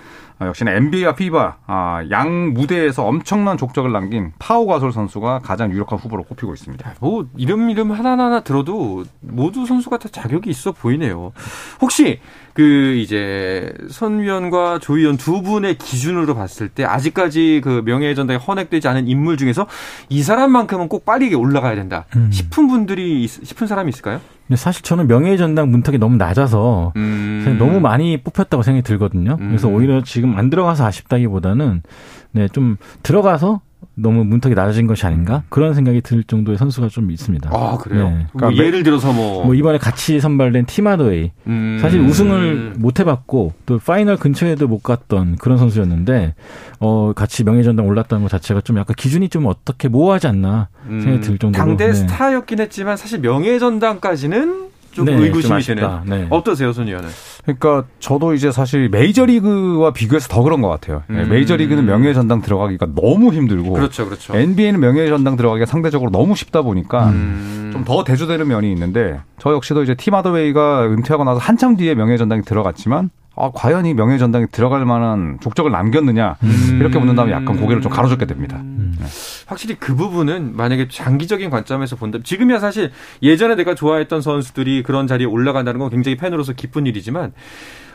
어, 0.41 0.45
역시나 0.45 0.71
NBA와 0.71 1.15
피바 1.15 1.58
아, 1.67 2.01
양 2.12 2.53
무대에서 2.53 3.05
엄청난 3.05 3.58
족적을 3.58 3.91
남긴 3.91 4.32
파우 4.39 4.65
가솔 4.67 4.93
선수가 4.93 5.39
가장 5.39 5.69
유력한 5.71 5.99
후보로 5.99 6.23
꼽히고 6.23 6.53
있습니다. 6.53 6.93
뭐 7.01 7.27
이름 7.36 7.69
이름 7.69 7.91
하나하나 7.91 8.39
들어도 8.39 9.03
모두 9.19 9.65
선수가 9.65 9.97
다 9.97 10.08
자격이 10.10 10.49
있어 10.49 10.71
보이네요. 10.71 11.34
혹시 11.82 12.21
그 12.53 12.95
이제 12.95 13.73
선 13.89 14.21
위원과 14.21 14.79
조 14.79 14.93
위원 14.93 15.17
두 15.17 15.41
분의 15.41 15.77
기준으로 15.77 16.36
봤을 16.36 16.69
때 16.69 16.86
아직까지 16.86 17.60
그 17.62 17.82
명예전당에 17.86 18.38
헌액되지 18.38 18.88
않은 18.88 19.10
인물 19.10 19.36
중에서 19.36 19.67
이 20.08 20.23
사람만큼은 20.23 20.88
꼭 20.88 21.03
빨리 21.03 21.34
올라가야 21.36 21.75
된다 21.75 22.05
음. 22.15 22.32
싶은 22.32 22.67
분들이 22.69 23.25
있- 23.25 23.45
싶은 23.45 23.67
사람이 23.67 23.89
있을까요? 23.89 24.21
근데 24.49 24.57
사실 24.57 24.81
저는 24.81 25.07
명예전당 25.07 25.69
문턱이 25.69 25.99
너무 25.99 26.17
낮아서 26.17 26.91
음. 26.95 27.55
너무 27.59 27.79
많이 27.79 28.17
뽑혔다고 28.17 28.63
생각이 28.63 28.81
들거든요. 28.81 29.38
그래서 29.38 29.67
음. 29.67 29.75
오히려 29.75 30.03
지금 30.03 30.35
안 30.39 30.49
들어가서 30.49 30.88
아쉽다기보다는 30.88 31.83
네, 32.31 32.47
좀 32.47 32.77
들어가서 33.03 33.62
너무 33.95 34.23
문턱이 34.23 34.55
낮아진 34.55 34.87
것이 34.87 35.05
아닌가 35.05 35.43
그런 35.49 35.73
생각이 35.73 36.01
들 36.01 36.23
정도의 36.23 36.57
선수가 36.57 36.87
좀 36.87 37.11
있습니다. 37.11 37.49
아 37.53 37.77
그래요. 37.77 38.09
네. 38.09 38.15
뭐 38.15 38.25
그러니까 38.33 38.63
예를 38.63 38.83
들어서 38.83 39.11
뭐, 39.11 39.45
뭐 39.45 39.53
이번에 39.53 39.77
같이 39.77 40.19
선발된 40.19 40.65
티마도웨이 40.65 41.31
음. 41.47 41.79
사실 41.81 41.99
우승을 41.99 42.75
못 42.77 42.99
해봤고 42.99 43.53
또 43.65 43.79
파이널 43.79 44.17
근처에도 44.17 44.67
못 44.67 44.83
갔던 44.83 45.35
그런 45.37 45.57
선수였는데 45.57 46.33
어 46.79 47.13
같이 47.13 47.43
명예전당 47.43 47.87
올랐다는 47.87 48.23
것 48.23 48.29
자체가 48.29 48.61
좀 48.61 48.77
약간 48.77 48.95
기준이 48.97 49.29
좀 49.29 49.45
어떻게 49.45 49.87
모호하지 49.87 50.27
않나 50.27 50.69
생각이 50.87 51.21
들 51.21 51.37
정도로 51.37 51.63
음. 51.63 51.67
당대 51.67 51.87
네. 51.87 51.93
스타였긴 51.93 52.59
했지만 52.59 52.95
사실 52.95 53.19
명예전당까지는 53.19 54.68
좀 54.91 55.06
네, 55.06 55.13
의구심이 55.13 55.41
좀 55.41 55.54
아쉽다. 55.54 56.04
되는. 56.04 56.21
네. 56.21 56.28
어떠세요, 56.30 56.73
손 56.73 56.88
의원은? 56.88 57.10
그러니까 57.43 57.86
저도 57.99 58.34
이제 58.34 58.52
사실 58.52 58.89
메이저리그와 58.89 59.91
비교해서 59.91 60.28
더 60.28 60.41
그런 60.43 60.62
것 60.62 60.69
같아요. 60.69 61.04
네, 61.08 61.23
음. 61.23 61.30
메이저리그는 61.30 61.86
명예 61.86 62.13
전당 62.13 62.41
들어가기가 62.41 62.88
너무 62.95 63.34
힘들고 63.34 63.73
그렇죠, 63.73 64.06
그렇죠. 64.06 64.36
NBA는 64.36 64.80
명예 64.80 65.08
전당 65.08 65.36
들어가기가 65.36 65.65
상대적으로 65.65 66.12
너무 66.12 66.36
쉽다 66.36 66.62
보니까 66.62 67.10
음. 67.10 67.69
좀더 67.73 68.04
대조되는 68.04 68.47
면이 68.47 68.71
있는데 68.71 69.19
저 69.39 69.54
역시도 69.54 69.84
이제 69.84 69.95
팀 69.95 70.15
하더웨이가 70.15 70.86
은퇴하고 70.86 71.23
나서 71.23 71.39
한참 71.39 71.75
뒤에 71.75 71.95
명예 71.95 72.17
전당에 72.17 72.41
들어갔지만 72.41 73.10
아, 73.35 73.51
과연 73.53 73.85
이 73.85 73.93
명예전당에 73.93 74.47
들어갈 74.51 74.85
만한 74.85 75.37
족적을 75.41 75.71
남겼느냐 75.71 76.35
이렇게 76.79 76.99
묻는다면 76.99 77.33
약간 77.33 77.57
고개를 77.57 77.81
좀 77.81 77.91
가로젓게 77.91 78.25
됩니다. 78.25 78.57
음. 78.57 78.97
확실히 79.45 79.75
그 79.75 79.95
부분은 79.95 80.55
만약에 80.55 80.87
장기적인 80.89 81.49
관점에서 81.49 81.95
본다면 81.95 82.23
지금이야 82.23 82.59
사실 82.59 82.91
예전에 83.21 83.55
내가 83.55 83.75
좋아했던 83.75 84.21
선수들이 84.21 84.83
그런 84.83 85.07
자리에 85.07 85.25
올라간다는 85.25 85.79
건 85.79 85.89
굉장히 85.89 86.17
팬으로서 86.17 86.53
기쁜 86.53 86.85
일이지만 86.85 87.33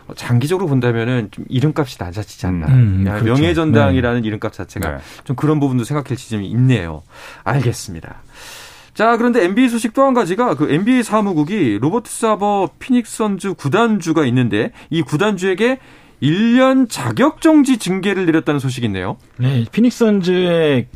어, 0.06 0.14
장기적으로 0.14 0.66
본다면은 0.66 1.28
좀 1.30 1.44
이름값이 1.48 1.96
낮아지지 1.98 2.46
않나. 2.46 2.66
음, 2.68 3.04
야, 3.06 3.18
그렇죠. 3.18 3.40
명예전당이라는 3.40 4.24
이름값 4.24 4.52
자체가 4.52 4.90
네. 4.90 4.98
좀 5.24 5.36
그런 5.36 5.60
부분도 5.60 5.84
생각할 5.84 6.16
지점이 6.16 6.46
있네요. 6.50 7.02
알겠습니다. 7.42 8.22
자, 8.94 9.16
그런데 9.16 9.44
NBA 9.44 9.68
소식 9.68 9.92
또 9.92 10.04
한 10.04 10.14
가지가 10.14 10.54
그 10.54 10.70
NBA 10.72 11.02
사무국이 11.02 11.78
로버트 11.80 12.11
사버 12.11 12.70
피닉스 12.78 13.16
선즈 13.16 13.54
구단주가 13.54 14.24
있는데 14.26 14.70
이 14.90 15.02
구단주에게 15.02 15.78
1년 16.22 16.88
자격 16.88 17.40
정지 17.40 17.76
징계를 17.78 18.24
내렸다는 18.26 18.61
소식이 18.61 18.87
있네요. 18.87 19.16
네, 19.38 19.64
피닉스 19.72 19.98
선즈의 19.98 20.87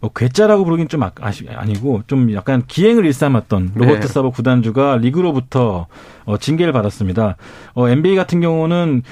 뭐 0.00 0.10
괴짜라고 0.14 0.64
부르긴 0.64 0.88
좀 0.88 1.02
아- 1.02 1.12
아시, 1.20 1.46
아니고 1.48 2.02
좀 2.06 2.32
약간 2.34 2.62
기행을 2.66 3.06
일삼았던 3.06 3.72
로버트 3.74 4.00
네. 4.00 4.06
사버 4.06 4.30
구단주가 4.30 4.98
리그로부터 4.98 5.86
어, 6.24 6.36
징계를 6.36 6.72
받았습니다. 6.74 7.36
어, 7.74 7.88
NBA 7.88 8.16
같은 8.16 8.40
경우는 8.42 9.02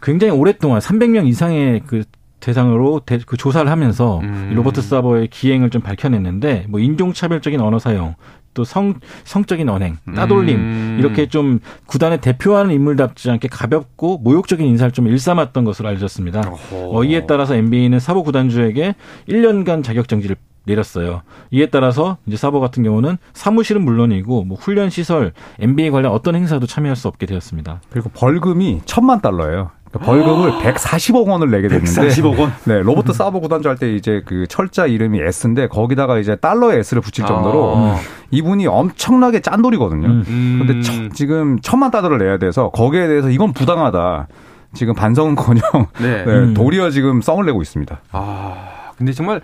굉장히 0.00 0.32
오랫동안 0.32 0.78
300명 0.80 1.26
이상의 1.26 1.82
그 1.86 2.04
대상으로 2.40 3.00
대- 3.06 3.18
그 3.24 3.36
조사를 3.36 3.70
하면서 3.70 4.18
음. 4.20 4.48
이 4.52 4.54
로버트 4.54 4.82
사버의 4.82 5.28
기행을 5.28 5.70
좀 5.70 5.82
밝혀냈는데 5.82 6.66
뭐 6.68 6.80
인종차별적인 6.80 7.60
언어 7.60 7.78
사용 7.78 8.14
또 8.52 8.64
성, 8.64 8.94
성적인 9.24 9.68
언행, 9.68 9.96
따돌림 10.16 10.56
음. 10.56 10.96
이렇게 10.98 11.28
좀 11.28 11.60
구단을 11.86 12.18
대표하는 12.18 12.74
인물답지 12.74 13.30
않게 13.30 13.46
가볍고 13.48 14.18
모욕적인 14.18 14.66
인사를 14.66 14.90
좀 14.92 15.06
일삼았던 15.06 15.64
것으로 15.64 15.88
알려졌습니다. 15.88 16.40
어허. 16.40 16.90
어, 16.98 17.04
이에 17.04 17.26
따라서 17.26 17.54
NBA는 17.54 18.00
사보 18.00 18.24
구단주에게 18.24 18.96
1년간 19.28 19.84
자격 19.84 20.08
정지를 20.08 20.34
내렸어요. 20.64 21.22
이에 21.52 21.66
따라서 21.66 22.18
이제 22.26 22.36
사버 22.36 22.60
같은 22.60 22.82
경우는 22.82 23.16
사무실은 23.32 23.82
물론이고 23.84 24.44
뭐 24.44 24.58
훈련 24.60 24.90
시설, 24.90 25.32
NBA 25.60 25.90
관련 25.90 26.12
어떤 26.12 26.34
행사도 26.34 26.66
참여할 26.66 26.96
수 26.96 27.08
없게 27.08 27.26
되었습니다. 27.26 27.80
그리고 27.90 28.10
벌금이 28.10 28.80
천만 28.84 29.20
달러예요. 29.20 29.70
그러니까 29.92 30.12
벌금을 30.12 30.52
140억 30.72 31.26
원을 31.26 31.50
내게 31.50 31.68
됐는데 31.68 31.90
140억 32.08 32.38
원. 32.38 32.52
네, 32.64 32.80
로버트 32.80 33.12
사버 33.12 33.40
구단주 33.40 33.68
할 33.68 33.76
때 33.76 33.92
이제 33.92 34.22
그 34.24 34.46
철자 34.48 34.86
이름이 34.86 35.20
S인데 35.20 35.66
거기다가 35.68 36.18
이제 36.18 36.36
달러에 36.36 36.78
S를 36.78 37.00
붙일 37.02 37.26
정도로 37.26 37.74
아. 37.76 37.96
이분이 38.30 38.66
엄청나게 38.66 39.40
짠돌이거든요. 39.40 40.06
음. 40.06 40.64
근데 40.66 40.80
천- 40.82 41.10
지금 41.12 41.58
천만 41.60 41.90
달러를 41.90 42.18
내야 42.18 42.38
돼서 42.38 42.70
거기에 42.70 43.08
대해서 43.08 43.30
이건 43.30 43.52
부당하다. 43.52 44.28
지금 44.74 44.94
반성은커녕 44.94 45.60
네. 46.00 46.24
네, 46.24 46.32
음. 46.32 46.54
도리어 46.54 46.90
지금 46.90 47.20
썽을 47.20 47.44
내고 47.46 47.60
있습니다. 47.60 48.00
아, 48.12 48.54
근데 48.96 49.12
정말 49.12 49.40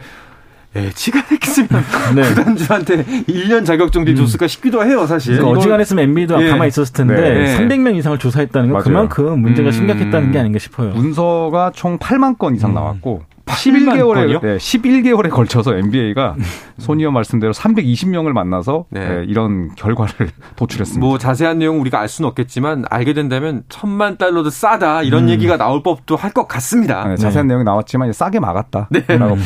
예치가 0.84 1.22
했으면 1.30 1.68
네. 2.14 2.22
구단주한테 2.22 3.04
1년 3.04 3.64
자격 3.64 3.92
정지 3.92 4.14
줬을까 4.14 4.46
싶기도 4.46 4.84
해요, 4.84 5.06
사실. 5.06 5.36
그러니까 5.36 5.58
어지간했으면 5.58 6.04
NBA도 6.04 6.42
예. 6.42 6.50
가만히 6.50 6.68
있었을 6.68 6.92
텐데 6.92 7.14
네. 7.14 7.58
300명 7.58 7.96
이상을 7.96 8.18
조사했다는 8.18 8.68
건 8.70 8.72
맞아요. 8.74 8.84
그만큼 8.84 9.40
문제가 9.40 9.68
음. 9.68 9.72
심각했다는 9.72 10.32
게 10.32 10.38
아닌가 10.38 10.58
싶어요. 10.58 10.90
문서가 10.90 11.72
총 11.74 11.98
8만 11.98 12.38
건 12.38 12.54
이상 12.54 12.74
나왔고 12.74 13.22
8만 13.22 13.35
11개월에 13.46 14.14
건이요? 14.14 14.40
네, 14.40 14.56
11개월에 14.56 15.30
걸쳐서 15.30 15.76
NBA가 15.76 16.34
손이어 16.78 17.10
말씀대로 17.10 17.52
320명을 17.52 18.32
만나서 18.32 18.86
네. 18.90 19.08
네, 19.08 19.24
이런 19.28 19.74
결과를 19.76 20.12
도출했습니다. 20.56 21.04
뭐 21.04 21.16
자세한 21.18 21.58
내용 21.58 21.80
우리가 21.80 22.00
알 22.00 22.08
수는 22.08 22.28
없겠지만 22.28 22.84
알게 22.90 23.12
된다면 23.14 23.62
천만 23.68 24.18
달러도 24.18 24.50
싸다 24.50 25.02
이런 25.02 25.28
얘기가 25.30 25.56
나올 25.56 25.82
법도 25.82 26.16
할 26.16 26.36
것 26.36 26.48
같습니다. 26.48 27.08
네, 27.08 27.16
자세한 27.16 27.46
내용이 27.46 27.64
나왔지만 27.64 28.12
싸게 28.12 28.40
막았다라고 28.40 28.88
네. 28.90 29.06
봅니다. 29.16 29.44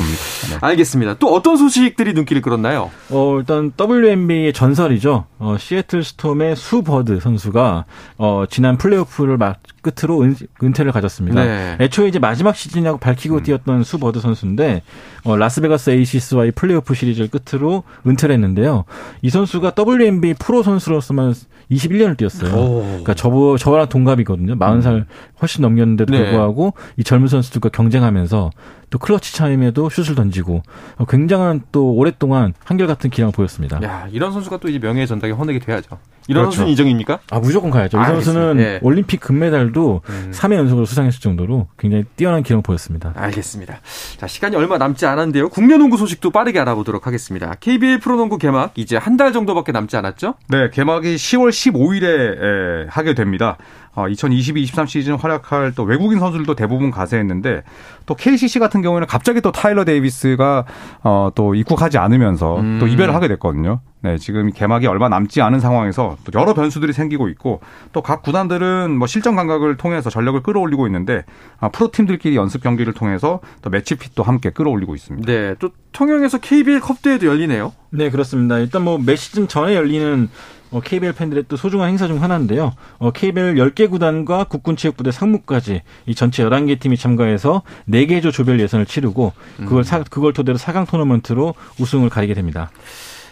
네. 0.50 0.56
알겠습니다. 0.60 1.14
또 1.20 1.32
어떤 1.32 1.56
소식들이 1.56 2.14
눈길을 2.14 2.42
끌었나요? 2.42 2.90
어, 3.10 3.36
일단 3.38 3.70
WNBA의 3.78 4.52
전설이죠. 4.52 5.26
어, 5.38 5.56
시애틀 5.56 6.02
스톰의 6.02 6.56
수 6.56 6.82
버드 6.82 7.20
선수가 7.20 7.84
어, 8.18 8.44
지난 8.50 8.76
플레이오프를 8.76 9.36
막 9.36 9.58
끝으로 9.82 10.22
은, 10.22 10.34
은퇴를 10.62 10.90
가졌습니다. 10.90 11.44
네. 11.44 11.76
애초에 11.80 12.08
이제 12.08 12.18
마지막 12.18 12.56
시즌이라고 12.56 12.98
밝히고 12.98 13.42
뛰었던 13.42 13.84
수 13.90 13.98
버드 13.98 14.20
선수인데 14.20 14.82
어, 15.24 15.36
라스베가스 15.36 15.90
에이시스와의 15.90 16.52
플레이오프 16.52 16.94
시리즈를 16.94 17.28
끝으로 17.28 17.82
은퇴를 18.06 18.32
했는데요. 18.34 18.84
이 19.22 19.30
선수가 19.30 19.72
WNBA 19.76 20.34
프로 20.38 20.62
선수로서만 20.62 21.34
21년을 21.70 22.16
뛰었어요. 22.16 22.50
그러니까 22.50 23.14
저 23.14 23.56
저랑 23.58 23.88
동갑이거든요. 23.88 24.56
40살 24.56 25.06
훨씬 25.40 25.62
넘겼는데도 25.62 26.12
네. 26.12 26.24
불구하고 26.24 26.74
이 26.96 27.04
젊은 27.04 27.28
선수들과 27.28 27.68
경쟁하면서 27.70 28.50
또 28.90 28.98
클러치 28.98 29.34
차임에도 29.34 29.88
슛을 29.88 30.14
던지고 30.14 30.62
어, 30.98 31.04
굉장한 31.06 31.62
또 31.72 31.92
오랫동안 31.94 32.52
한결같은 32.64 33.10
기량을 33.10 33.32
보였습니다. 33.32 33.80
야 33.82 34.08
이런 34.12 34.32
선수가 34.32 34.58
또 34.58 34.68
이제 34.68 34.78
명예의 34.78 35.06
전당에 35.06 35.32
혼내게 35.32 35.60
돼야죠. 35.60 35.98
이런 36.28 36.42
그렇죠. 36.44 36.56
선수는 36.58 36.70
인정입니까? 36.70 37.20
아 37.30 37.38
무조건 37.40 37.70
가야죠. 37.70 37.96
이 37.96 38.00
알겠습니다. 38.00 38.40
선수는 38.40 38.62
예. 38.62 38.78
올림픽 38.82 39.20
금메달도 39.20 40.02
음. 40.08 40.30
3회 40.34 40.54
연속으로 40.54 40.84
수상했을 40.84 41.20
정도로 41.20 41.68
굉장히 41.78 42.04
뛰어난 42.16 42.42
기량을 42.42 42.62
보였습니다. 42.62 43.12
알겠습니다. 43.16 43.80
자, 44.18 44.26
시간이 44.26 44.54
얼마 44.54 44.76
남지 44.78 45.06
않았는데요. 45.06 45.48
국내 45.48 45.76
농구 45.76 45.96
소식도 45.96 46.30
빠르게 46.30 46.60
알아보도록 46.60 47.06
하겠습니다. 47.06 47.54
KBL 47.60 47.98
프로농구 48.00 48.38
개막 48.38 48.72
이제 48.76 48.96
한 48.96 49.16
달 49.20 49.32
정도밖에 49.34 49.70
남지 49.72 49.96
않았죠? 49.98 50.34
네, 50.48 50.70
개막이 50.70 51.16
10월 51.16 51.50
15일에 51.50 52.86
하게 52.88 53.14
됩니다. 53.14 53.56
어, 53.94 54.06
2022-23 54.06 54.86
시즌 54.86 55.14
활약할 55.16 55.72
또 55.74 55.82
외국인 55.82 56.18
선수들도 56.18 56.54
대부분 56.54 56.90
가세했는데 56.90 57.62
또 58.06 58.14
KCC 58.14 58.58
같은 58.58 58.82
경우에는 58.82 59.06
갑자기 59.06 59.40
또 59.40 59.50
타일러 59.52 59.84
데이비스가 59.84 60.64
어, 61.02 61.30
또 61.34 61.54
입국하지 61.54 61.98
않으면서 61.98 62.60
음. 62.60 62.78
또 62.80 62.86
이별을 62.86 63.14
하게 63.14 63.28
됐거든요. 63.28 63.80
네, 64.02 64.16
지금 64.18 64.50
개막이 64.50 64.86
얼마 64.86 65.08
남지 65.08 65.42
않은 65.42 65.60
상황에서 65.60 66.16
또 66.24 66.40
여러 66.40 66.54
변수들이 66.54 66.92
생기고 66.92 67.28
있고 67.28 67.60
또 67.92 68.00
각 68.02 68.22
구단들은 68.22 68.96
뭐 68.98 69.06
실전 69.06 69.36
감각을 69.36 69.76
통해서 69.76 70.10
전력을 70.10 70.42
끌어올리고 70.42 70.86
있는데 70.88 71.24
아, 71.60 71.68
프로 71.68 71.90
팀들끼리 71.90 72.34
연습 72.34 72.62
경기를 72.62 72.92
통해서 72.92 73.40
또 73.62 73.70
매치 73.70 73.94
핏도 73.94 74.22
함께 74.22 74.50
끌어올리고 74.50 74.94
있습니다. 74.94 75.30
네. 75.30 75.54
또 75.60 75.70
통영에서 75.92 76.38
KBL 76.38 76.80
컵 76.80 77.02
대회도 77.02 77.26
열리네요. 77.26 77.72
네, 77.90 78.10
그렇습니다. 78.10 78.58
일단 78.58 78.82
뭐매 78.82 79.14
시즌 79.16 79.46
전에 79.46 79.76
열리는 79.76 80.28
어, 80.72 80.80
KBL 80.80 81.12
팬들의 81.14 81.44
또 81.48 81.56
소중한 81.56 81.88
행사 81.88 82.06
중 82.06 82.22
하나인데요. 82.22 82.72
어, 82.98 83.10
KBL 83.10 83.56
10개 83.56 83.90
구단과 83.90 84.44
국군체육부대 84.44 85.10
상무까지 85.10 85.82
이 86.06 86.14
전체 86.14 86.44
11개 86.44 86.78
팀이 86.80 86.96
참가해서 86.96 87.62
4개 87.88 88.22
조 88.22 88.30
조별 88.30 88.58
예선을 88.60 88.86
치르고 88.86 89.32
그걸 89.58 89.84
사, 89.84 90.02
그걸 90.02 90.32
토대로 90.32 90.58
4강 90.58 90.88
토너먼트로 90.88 91.54
우승을 91.80 92.08
가리게 92.08 92.34
됩니다. 92.34 92.70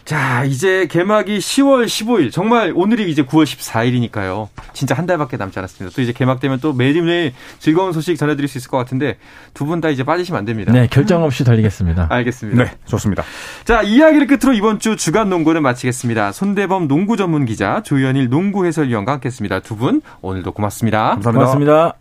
자, 0.09 0.43
이제 0.45 0.87
개막이 0.87 1.37
10월 1.37 1.85
15일. 1.85 2.33
정말 2.33 2.73
오늘이 2.75 3.11
이제 3.11 3.23
9월 3.23 3.45
14일이니까요. 3.45 4.49
진짜 4.73 4.95
한 4.95 5.05
달밖에 5.05 5.37
남지 5.37 5.59
않았습니다. 5.59 5.95
또 5.95 6.01
이제 6.01 6.13
개막되면 6.15 6.61
또 6.61 6.73
매일매일 6.73 7.35
즐거운 7.59 7.93
소식 7.93 8.17
전해드릴 8.17 8.49
수 8.49 8.57
있을 8.57 8.71
것 8.71 8.79
같은데 8.79 9.19
두 9.53 9.67
분 9.67 9.83
다 9.83 9.91
이제 9.91 10.05
빠지시면 10.05 10.39
안 10.39 10.45
됩니다. 10.47 10.73
네, 10.73 10.87
결정 10.91 11.25
없이 11.25 11.45
달리겠습니다. 11.45 12.07
알겠습니다. 12.11 12.65
네, 12.65 12.71
좋습니다. 12.87 13.23
자, 13.65 13.83
이야기를 13.83 14.27
끝으로 14.29 14.55
이번 14.55 14.79
주 14.79 14.97
주간 14.97 15.29
농구는 15.29 15.61
마치겠습니다. 15.63 16.33
손대범 16.33 16.89
농구 16.89 17.19
전문 17.19 17.45
기자, 17.45 17.83
조현일 17.83 18.31
농구 18.31 18.65
해설위원과 18.65 19.13
함께 19.13 19.27
했습니다. 19.27 19.61
두 19.61 19.77
분 19.77 20.01
오늘도 20.23 20.53
고맙습니다. 20.53 21.11
감사합니다. 21.11 21.33
고맙습니다. 21.33 21.99